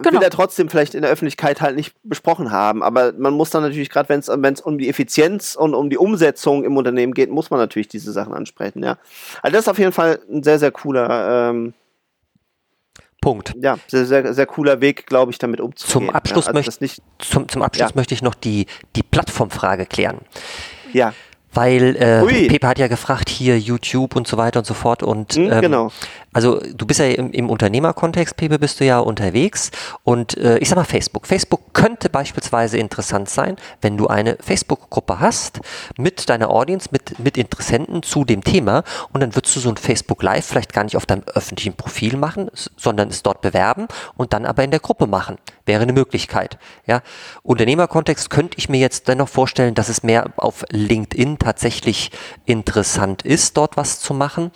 genau. 0.03 0.19
will 0.19 0.23
er 0.23 0.31
trotzdem 0.31 0.69
vielleicht 0.69 0.95
in 0.95 1.03
der 1.03 1.11
Öffentlichkeit 1.11 1.61
halt 1.61 1.77
nicht 1.77 1.95
besprochen 2.03 2.51
haben. 2.51 2.83
Aber 2.83 3.13
man 3.13 3.35
muss 3.35 3.51
dann 3.51 3.63
natürlich, 3.63 3.91
gerade 3.91 4.09
wenn 4.09 4.21
es 4.21 4.61
um 4.61 4.79
die 4.79 4.89
Effizienz 4.89 5.55
und 5.55 5.75
um 5.75 5.91
die 5.91 5.99
Umsetzung 5.99 6.65
im 6.65 6.77
Unternehmen 6.77 7.15
geht, 7.15 7.31
muss 7.31 7.51
man 7.51 7.61
natürlich 7.61 7.89
diese 7.89 8.13
Sachen 8.13 8.35
ansprechen, 8.35 8.83
ja. 8.83 8.99
Also 9.43 9.53
das 9.53 9.65
ist 9.65 9.69
auf 9.69 9.79
jeden 9.79 9.93
Fall 9.93 10.21
ein 10.31 10.43
sehr, 10.43 10.59
sehr 10.59 10.71
cooler 10.71 11.51
ähm, 11.51 11.75
Punkt. 13.25 13.55
Ja, 13.59 13.79
sehr, 13.87 14.05
sehr, 14.05 14.35
sehr 14.35 14.47
cooler 14.47 14.83
Weg, 14.83 15.07
glaube 15.07 15.33
ich, 15.33 15.39
damit 15.39 15.61
umzugehen. 15.61 16.09
Zum 16.09 16.11
Abschluss, 16.11 16.45
ja, 16.45 16.53
also 16.53 16.79
möcht, 16.81 17.03
zum, 17.19 17.49
zum 17.49 17.63
Abschluss 17.63 17.91
ja. 17.91 17.97
möchte 17.97 18.13
ich 18.13 18.21
noch 18.21 18.35
die, 18.35 18.67
die 18.97 19.03
Plattformfrage 19.03 19.87
klären. 19.87 20.19
Ja. 20.93 21.15
Weil 21.55 21.97
äh, 21.97 22.49
Pepe 22.49 22.67
hat 22.67 22.79
ja 22.79 22.89
gefragt, 22.89 23.31
hier 23.31 23.59
YouTube 23.59 24.17
und 24.17 24.27
so 24.27 24.37
weiter 24.37 24.59
und 24.59 24.67
so 24.67 24.75
fort. 24.75 25.03
Und 25.03 25.37
mhm, 25.37 25.53
ähm, 25.53 25.61
genau. 25.61 25.93
Also 26.35 26.61
du 26.61 26.85
bist 26.85 27.01
ja 27.01 27.07
im, 27.07 27.31
im 27.33 27.49
Unternehmerkontext, 27.49 28.37
Pepe, 28.37 28.59
bist 28.59 28.81
du 28.81 28.85
ja 28.85 28.99
unterwegs. 28.99 29.71
Und 30.03 30.37
äh, 30.37 30.59
ich 30.59 30.69
sag 30.69 30.77
mal 30.77 30.85
Facebook. 30.85 31.27
Facebook 31.27 31.73
könnte 31.73 32.11
beispielsweise 32.11 32.77
interessant 32.77 33.31
sein, 33.31 33.57
wenn 33.81 33.97
du 33.97 34.09
eine 34.09 34.37
Facebook-Gruppe 34.41 35.21
hast 35.21 35.61
mit 35.97 36.29
deiner 36.29 36.51
Audience, 36.51 36.89
mit, 36.91 37.19
mit 37.19 37.39
Interessenten 37.39 38.03
zu 38.03 38.25
dem 38.25 38.45
Thema. 38.45 38.83
Und 39.13 39.23
dann 39.23 39.35
würdest 39.35 39.57
du 39.57 39.61
so 39.61 39.71
ein 39.71 39.77
Facebook 39.77 40.23
Live 40.23 40.45
vielleicht 40.45 40.73
gar 40.73 40.85
nicht 40.85 40.97
auf 40.97 41.07
deinem 41.07 41.23
öffentlichen 41.35 41.75
Profil 41.75 42.17
machen, 42.17 42.51
sondern 42.77 43.09
es 43.09 43.23
dort 43.23 43.41
bewerben 43.41 43.87
und 44.17 44.33
dann 44.33 44.45
aber 44.45 44.65
in 44.65 44.71
der 44.73 44.81
Gruppe 44.81 45.07
machen. 45.07 45.39
Wäre 45.67 45.83
eine 45.83 45.93
Möglichkeit. 45.93 46.59
Ja. 46.87 47.01
Unternehmerkontext 47.43 48.29
könnte 48.29 48.59
ich 48.59 48.69
mir 48.69 48.81
jetzt 48.81 49.09
dennoch 49.09 49.29
vorstellen, 49.29 49.75
dass 49.75 49.89
es 49.89 50.03
mehr 50.03 50.27
auf 50.37 50.65
LinkedIn 50.71 51.39
tatsächlich 51.39 52.11
interessant 52.45 53.23
ist, 53.23 53.57
dort 53.57 53.77
was 53.77 54.01
zu 54.01 54.13
machen. 54.13 54.51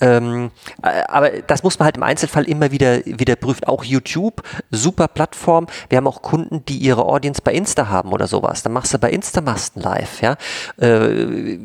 Ähm, 0.00 0.50
äh, 0.82 1.02
aber 1.08 1.30
das 1.46 1.62
muss 1.62 1.78
man 1.78 1.86
halt 1.86 1.96
im 1.96 2.02
Einzelfall 2.02 2.44
immer 2.44 2.70
wieder, 2.70 3.04
wieder 3.04 3.36
prüfen. 3.36 3.64
Auch 3.64 3.84
YouTube, 3.84 4.42
super 4.70 5.08
Plattform. 5.08 5.66
Wir 5.88 5.98
haben 5.98 6.06
auch 6.06 6.22
Kunden, 6.22 6.64
die 6.64 6.78
ihre 6.78 7.04
Audience 7.04 7.42
bei 7.42 7.52
Insta 7.52 7.88
haben 7.88 8.12
oder 8.12 8.26
sowas. 8.26 8.62
Dann 8.62 8.72
machst 8.72 8.94
du 8.94 8.98
bei 8.98 9.10
Insta 9.10 9.40
Masten 9.40 9.82
live, 9.82 10.22
ja. 10.22 10.36
Äh, 10.80 11.58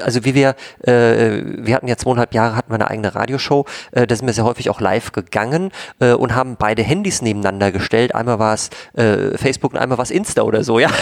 also 0.00 0.24
wie 0.24 0.34
wir, 0.34 0.54
äh, 0.82 1.42
wir 1.58 1.74
hatten 1.74 1.88
ja 1.88 1.96
zweieinhalb 1.96 2.34
Jahre, 2.34 2.56
hatten 2.56 2.70
wir 2.70 2.76
eine 2.76 2.90
eigene 2.90 3.14
Radioshow, 3.14 3.66
äh, 3.92 4.06
da 4.06 4.14
sind 4.14 4.26
wir 4.26 4.34
sehr 4.34 4.44
häufig 4.44 4.70
auch 4.70 4.80
live 4.80 5.12
gegangen 5.12 5.70
äh, 5.98 6.12
und 6.12 6.34
haben 6.34 6.56
beide 6.56 6.82
Handys 6.82 7.22
nebeneinander 7.22 7.72
gestellt. 7.72 8.14
Einmal 8.14 8.38
war 8.38 8.54
es 8.54 8.70
äh, 8.94 9.36
Facebook 9.36 9.72
und 9.72 9.78
einmal 9.78 9.98
war 9.98 10.04
es 10.04 10.10
Insta 10.10 10.42
oder 10.42 10.64
so, 10.64 10.78
ja. 10.78 10.90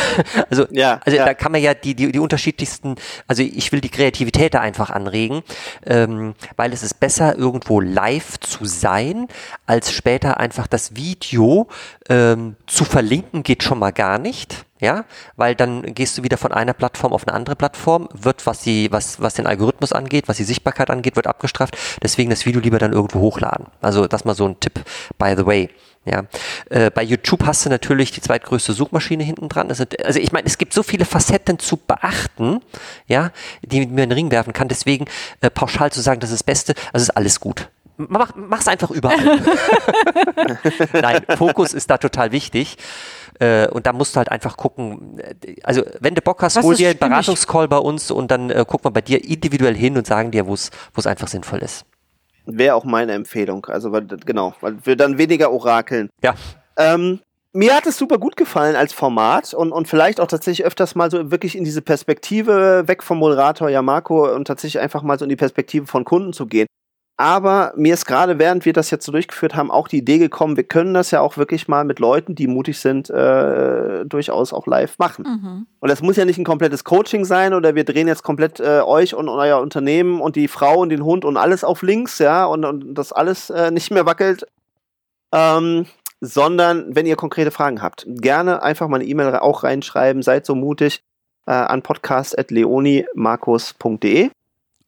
Also, 0.51 0.66
ja, 0.70 1.01
also 1.05 1.18
ja. 1.18 1.27
da 1.27 1.35
kann 1.35 1.53
man 1.53 1.61
ja 1.61 1.74
die, 1.74 1.94
die, 1.94 2.12
die 2.12 2.18
unterschiedlichsten, 2.18 2.96
also 3.27 3.42
ich 3.42 3.70
will 3.72 3.81
die 3.81 3.88
Kreativität 3.88 4.55
da 4.55 4.61
einfach 4.61 4.90
anregen, 4.90 5.42
ähm, 5.85 6.35
weil 6.57 6.72
es 6.72 6.78
ist 6.83 7.01
besser, 7.01 7.37
irgendwo 7.37 7.81
live 7.81 8.38
zu 8.41 8.64
sein, 8.64 9.29
als 9.67 9.93
später 9.93 10.38
einfach 10.38 10.67
das 10.67 10.97
Video 10.97 11.69
ähm, 12.09 12.57
zu 12.67 12.85
verlinken, 12.85 13.43
geht 13.43 13.62
schon 13.62 13.79
mal 13.79 13.93
gar 13.93 14.19
nicht. 14.19 14.64
Ja, 14.81 15.05
weil 15.37 15.55
dann 15.55 15.83
gehst 15.95 16.17
du 16.17 16.23
wieder 16.23 16.38
von 16.38 16.53
einer 16.53 16.73
Plattform 16.73 17.12
auf 17.12 17.27
eine 17.27 17.35
andere 17.35 17.57
Plattform, 17.57 18.09
wird, 18.12 18.47
was 18.47 18.61
die, 18.61 18.93
was, 18.93 19.21
was 19.21 19.35
den 19.35 19.47
Algorithmus 19.47 19.93
angeht, 19.93 20.29
was 20.29 20.37
die 20.37 20.45
Sichtbarkeit 20.45 20.91
angeht, 20.91 21.17
wird 21.17 21.27
abgestraft. 21.27 21.77
Deswegen 22.03 22.31
das 22.31 22.47
Video 22.47 22.61
lieber 22.61 22.79
dann 22.79 22.93
irgendwo 22.93 23.21
hochladen. 23.21 23.67
Also 23.81 24.07
das 24.07 24.25
mal 24.25 24.35
so 24.35 24.47
ein 24.47 24.61
Tipp, 24.61 24.81
by 25.19 25.35
the 25.37 25.45
way. 25.45 25.69
Ja, 26.05 26.25
äh, 26.71 26.91
bei 26.91 27.03
YouTube 27.03 27.45
hast 27.45 27.67
du 27.67 27.71
natürlich 27.71 28.12
die 28.12 28.23
zweitgrößte 28.23 28.73
Suchmaschine 28.73 29.25
hinten 29.25 29.49
dran. 29.49 29.69
also 29.69 29.85
ich 30.19 30.33
meine, 30.33 30.47
es 30.47 30.57
gibt 30.57 30.73
so 30.73 30.83
viele 30.83 31.05
Facetten 31.05 31.59
zu 31.59 31.77
beachten, 31.77 32.61
ja, 33.09 33.31
die 33.62 33.81
mir 33.81 34.05
in 34.05 34.11
den 34.11 34.12
Ring 34.12 34.31
werfen 34.31 34.55
kann. 34.55 34.69
Deswegen 34.69 35.05
äh, 35.41 35.51
pauschal 35.51 35.93
zu 35.93 36.01
sagen, 36.01 36.21
das 36.21 36.31
ist 36.31 36.38
das 36.38 36.45
Beste, 36.45 36.75
also 36.93 37.03
ist 37.03 37.11
alles 37.11 37.41
gut. 37.41 37.69
Mach, 37.99 38.33
mach's 38.37 38.69
einfach 38.69 38.91
überall. 38.91 39.19
Nein, 40.93 41.25
Fokus 41.37 41.75
ist 41.75 41.91
da 41.91 41.99
total 41.99 42.33
wichtig. 42.33 42.79
Äh, 43.40 43.68
und 43.68 43.87
da 43.87 43.92
musst 43.92 44.14
du 44.14 44.18
halt 44.18 44.31
einfach 44.31 44.57
gucken, 44.57 45.18
äh, 45.18 45.57
also 45.62 45.83
wenn 46.01 46.14
du 46.14 46.20
Bock 46.20 46.42
hast, 46.42 46.57
Was 46.57 46.64
hol 46.64 46.74
dir 46.74 46.90
einen 46.90 46.98
Beratungscall 46.98 47.68
bei 47.68 47.79
uns 47.79 48.11
und 48.11 48.31
dann 48.31 48.51
äh, 48.51 48.64
gucken 48.66 48.87
wir 48.87 48.90
bei 48.90 49.01
dir 49.01 49.24
individuell 49.24 49.77
hin 49.77 49.96
und 49.96 50.07
sagen 50.07 50.31
dir, 50.31 50.46
wo 50.46 50.55
es 50.55 50.70
einfach 51.07 51.29
sinnvoll 51.29 51.61
ist. 51.61 51.85
Wäre 52.46 52.74
auch 52.74 52.85
meine 52.85 53.12
Empfehlung. 53.12 53.66
Also, 53.66 53.92
weil, 53.92 54.07
genau, 54.07 54.55
weil 54.61 54.77
wir 54.85 54.96
dann 54.96 55.18
weniger 55.18 55.53
orakeln. 55.53 56.09
Ja. 56.22 56.35
Ähm, 56.77 57.20
mir 57.53 57.74
hat 57.74 57.87
es 57.87 57.98
super 57.98 58.18
gut 58.18 58.37
gefallen 58.37 58.77
als 58.77 58.92
Format 58.92 59.55
und, 59.55 59.72
und 59.72 59.88
vielleicht 59.88 60.20
auch 60.20 60.27
tatsächlich 60.27 60.66
öfters 60.66 60.94
mal 60.94 61.11
so 61.11 61.31
wirklich 61.31 61.57
in 61.57 61.64
diese 61.64 61.83
Perspektive 61.83 62.87
weg 62.87 63.03
vom 63.03 63.18
Moderator 63.18 63.68
ja 63.68 63.83
Marco 63.83 64.33
und 64.35 64.46
tatsächlich 64.46 64.81
einfach 64.81 65.03
mal 65.03 65.18
so 65.18 65.24
in 65.24 65.29
die 65.29 65.37
Perspektive 65.37 65.87
von 65.87 66.05
Kunden 66.05 66.33
zu 66.33 66.46
gehen. 66.46 66.66
Aber 67.21 67.73
mir 67.75 67.95
ist 67.95 68.07
gerade, 68.07 68.39
während 68.39 68.65
wir 68.65 68.73
das 68.73 68.93
jetzt 68.93 69.05
so 69.05 69.11
durchgeführt 69.11 69.57
haben, 69.57 69.73
auch 69.73 69.89
die 69.89 69.99
Idee 69.99 70.19
gekommen, 70.19 70.57
wir 70.57 70.63
können 70.63 70.95
das 70.95 71.11
ja 71.11 71.21
auch 71.21 71.37
wirklich 71.37 71.67
mal 71.67 71.85
mit 71.85 71.99
Leuten, 71.99 72.37
die 72.37 72.47
mutig 72.47 72.79
sind, 72.79 73.11
äh, 73.11 74.05
durchaus 74.05 74.53
auch 74.53 74.69
live 74.69 74.97
machen. 75.01 75.25
Mhm. 75.25 75.67
Und 75.81 75.91
das 75.91 76.01
muss 76.01 76.15
ja 76.15 76.25
nicht 76.25 76.39
ein 76.39 76.45
komplettes 76.45 76.85
Coaching 76.85 77.25
sein 77.25 77.55
oder 77.55 77.75
wir 77.75 77.83
drehen 77.83 78.07
jetzt 78.07 78.23
komplett 78.23 78.61
äh, 78.61 78.83
euch 78.83 79.17
und 79.17 79.29
euer 79.29 79.61
Unternehmen 79.61 80.21
und 80.21 80.37
die 80.37 80.47
Frau 80.47 80.79
und 80.79 80.91
den 80.91 81.05
Hund 81.05 81.25
und 81.25 81.37
alles 81.37 81.65
auf 81.65 81.83
links, 81.83 82.21
ja, 82.21 82.45
und, 82.45 82.65
und 82.65 82.95
das 82.95 83.13
alles 83.13 83.51
äh, 83.51 83.73
nicht 83.73 83.91
mehr 83.91 84.07
wackelt. 84.07 84.47
Ähm, 85.33 85.87
sondern 86.21 86.95
wenn 86.95 87.07
ihr 87.07 87.17
konkrete 87.17 87.51
Fragen 87.51 87.83
habt, 87.83 88.07
gerne 88.07 88.63
einfach 88.63 88.87
mal 88.87 89.01
eine 89.01 89.07
E-Mail 89.07 89.35
auch 89.35 89.65
reinschreiben, 89.65 90.23
seid 90.23 90.47
so 90.47 90.55
mutig 90.55 91.03
äh, 91.47 91.51
an 91.51 91.83
podcast.leonimarkus.de 91.83 94.31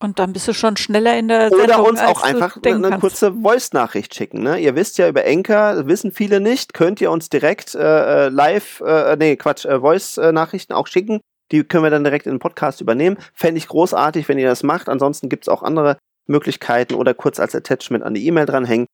Und 0.02 0.18
dann 0.18 0.32
bist 0.32 0.48
du 0.48 0.54
schon 0.54 0.78
schneller 0.78 1.18
in 1.18 1.28
der 1.28 1.50
Sendung, 1.50 1.64
oder 1.64 1.84
uns 1.86 2.00
auch 2.00 2.22
einfach 2.22 2.56
eine 2.64 2.80
kannst. 2.80 3.00
kurze 3.00 3.34
Voice-Nachricht 3.34 4.14
schicken. 4.14 4.42
Ne? 4.42 4.58
Ihr 4.58 4.74
wisst 4.74 4.96
ja 4.96 5.06
über 5.06 5.26
Enker, 5.26 5.86
wissen 5.86 6.10
viele 6.10 6.40
nicht, 6.40 6.72
könnt 6.72 7.02
ihr 7.02 7.10
uns 7.10 7.28
direkt 7.28 7.74
äh, 7.74 8.26
äh, 8.26 8.28
live, 8.30 8.80
äh, 8.80 9.16
nee, 9.16 9.36
Quatsch, 9.36 9.66
äh, 9.66 9.80
Voice-Nachrichten 9.80 10.72
auch 10.72 10.86
schicken. 10.86 11.20
Die 11.52 11.64
können 11.64 11.84
wir 11.84 11.90
dann 11.90 12.04
direkt 12.04 12.26
in 12.26 12.32
den 12.32 12.38
Podcast 12.38 12.80
übernehmen. 12.80 13.18
Fände 13.34 13.58
ich 13.58 13.68
großartig, 13.68 14.26
wenn 14.28 14.38
ihr 14.38 14.48
das 14.48 14.62
macht. 14.62 14.88
Ansonsten 14.88 15.28
gibt 15.28 15.44
es 15.44 15.48
auch 15.48 15.62
andere 15.62 15.98
Möglichkeiten 16.26 16.94
oder 16.94 17.12
kurz 17.12 17.38
als 17.38 17.54
Attachment 17.54 18.02
an 18.02 18.14
die 18.14 18.26
E-Mail 18.26 18.46
dranhängen. 18.46 18.86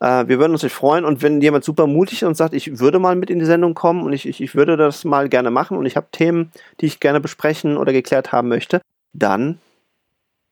Äh, 0.00 0.26
wir 0.26 0.38
würden 0.38 0.52
uns 0.52 0.62
nicht 0.62 0.72
freuen 0.72 1.04
und 1.04 1.20
wenn 1.20 1.42
jemand 1.42 1.64
super 1.64 1.86
mutig 1.86 2.22
ist 2.22 2.28
und 2.28 2.36
sagt, 2.36 2.54
ich 2.54 2.78
würde 2.78 2.98
mal 2.98 3.16
mit 3.16 3.28
in 3.28 3.40
die 3.40 3.44
Sendung 3.44 3.74
kommen 3.74 4.02
und 4.04 4.14
ich, 4.14 4.26
ich, 4.26 4.40
ich 4.40 4.54
würde 4.54 4.78
das 4.78 5.04
mal 5.04 5.28
gerne 5.28 5.50
machen 5.50 5.76
und 5.76 5.84
ich 5.84 5.96
habe 5.96 6.08
Themen, 6.12 6.50
die 6.80 6.86
ich 6.86 7.00
gerne 7.00 7.20
besprechen 7.20 7.76
oder 7.76 7.92
geklärt 7.92 8.32
haben 8.32 8.48
möchte, 8.48 8.80
dann 9.12 9.58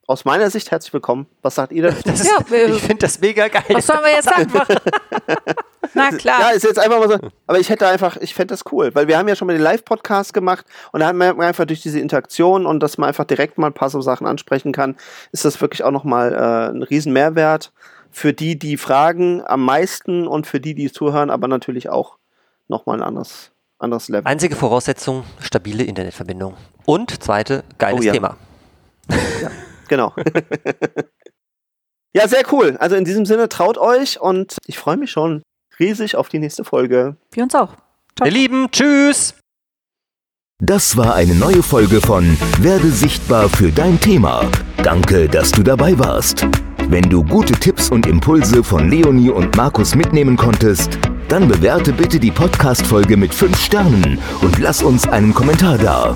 aus 0.07 0.25
meiner 0.25 0.49
Sicht 0.49 0.71
herzlich 0.71 0.93
willkommen. 0.93 1.25
Was 1.41 1.55
sagt 1.55 1.71
ihr 1.71 1.83
dazu? 1.83 2.01
Das 2.05 2.19
ist, 2.21 2.27
Ja, 2.29 2.37
wir- 2.49 2.69
ich 2.75 2.81
finde 2.81 2.97
das 3.05 3.19
mega 3.19 3.47
geil. 3.47 3.63
Was 3.69 3.87
sollen 3.87 4.01
wir 4.03 4.11
jetzt 4.11 4.27
einfach? 4.35 4.67
Na 5.93 6.09
klar. 6.11 6.41
Ja, 6.41 6.49
ist 6.49 6.63
jetzt 6.63 6.77
einfach 6.79 6.99
mal 6.99 7.07
so. 7.09 7.29
Aber 7.47 7.59
ich 7.59 7.69
hätte 7.69 7.87
einfach, 7.87 8.17
ich 8.17 8.33
fände 8.33 8.53
das 8.53 8.63
cool, 8.71 8.93
weil 8.93 9.07
wir 9.07 9.17
haben 9.17 9.27
ja 9.27 9.35
schon 9.35 9.47
mal 9.47 9.53
den 9.53 9.61
Live-Podcast 9.63 10.33
gemacht 10.33 10.65
und 10.91 10.99
da 10.99 11.07
haben 11.07 11.17
wir 11.17 11.37
einfach 11.39 11.65
durch 11.65 11.81
diese 11.81 11.99
Interaktion 11.99 12.65
und 12.65 12.81
dass 12.81 12.97
man 12.97 13.07
einfach 13.07 13.25
direkt 13.25 13.57
mal 13.57 13.67
ein 13.67 13.73
paar 13.73 13.89
so 13.89 14.01
Sachen 14.01 14.27
ansprechen 14.27 14.71
kann, 14.71 14.95
ist 15.31 15.45
das 15.45 15.59
wirklich 15.61 15.83
auch 15.83 15.91
nochmal 15.91 16.33
äh, 16.33 16.71
ein 16.75 16.83
riesen 16.83 17.13
Mehrwert 17.13 17.71
für 18.11 18.33
die, 18.33 18.57
die 18.59 18.77
fragen 18.77 19.41
am 19.45 19.63
meisten 19.63 20.27
und 20.27 20.47
für 20.47 20.59
die, 20.59 20.73
die 20.75 20.91
zuhören, 20.91 21.29
aber 21.29 21.47
natürlich 21.47 21.89
auch 21.89 22.17
nochmal 22.67 22.97
ein 22.97 23.03
anderes, 23.03 23.51
anderes 23.79 24.07
Level. 24.09 24.25
Einzige 24.27 24.55
Voraussetzung, 24.55 25.23
stabile 25.39 25.83
Internetverbindung. 25.83 26.55
Und 26.85 27.23
zweite, 27.23 27.63
geiles 27.77 28.01
Oh 28.01 28.03
ja. 28.03 28.13
Thema. 28.13 28.37
Genau. 29.87 30.13
ja, 32.13 32.27
sehr 32.27 32.43
cool. 32.51 32.77
Also 32.77 32.95
in 32.95 33.05
diesem 33.05 33.25
Sinne, 33.25 33.49
traut 33.49 33.77
euch 33.77 34.19
und 34.19 34.57
ich 34.65 34.77
freue 34.77 34.97
mich 34.97 35.11
schon 35.11 35.43
riesig 35.79 36.15
auf 36.15 36.29
die 36.29 36.39
nächste 36.39 36.63
Folge. 36.63 37.17
Wir 37.31 37.43
uns 37.43 37.55
auch. 37.55 37.75
Ciao. 38.15 38.27
Ihr 38.27 38.31
Lieben, 38.31 38.71
tschüss! 38.71 39.35
Das 40.61 40.95
war 40.95 41.15
eine 41.15 41.35
neue 41.35 41.61
Folge 41.61 41.99
von 41.99 42.37
Werde 42.59 42.89
sichtbar 42.89 43.49
für 43.49 43.73
dein 43.73 43.99
Thema. 43.99 44.49
Danke, 44.77 45.27
dass 45.27 45.51
du 45.51 45.63
dabei 45.63 45.99
warst. 45.99 46.47
Wenn 46.87 47.09
du 47.09 47.23
gute 47.25 47.53
Tipps 47.53 47.89
und 47.89 48.05
Impulse 48.05 48.63
von 48.63 48.89
Leonie 48.89 49.29
und 49.29 49.57
Markus 49.57 49.95
mitnehmen 49.95 50.37
konntest, 50.37 50.97
dann 51.27 51.47
bewerte 51.47 51.91
bitte 51.91 52.19
die 52.19 52.31
Podcast-Folge 52.31 53.17
mit 53.17 53.33
5 53.33 53.59
Sternen 53.59 54.19
und 54.41 54.59
lass 54.59 54.81
uns 54.81 55.07
einen 55.09 55.33
Kommentar 55.33 55.77
da. 55.77 56.15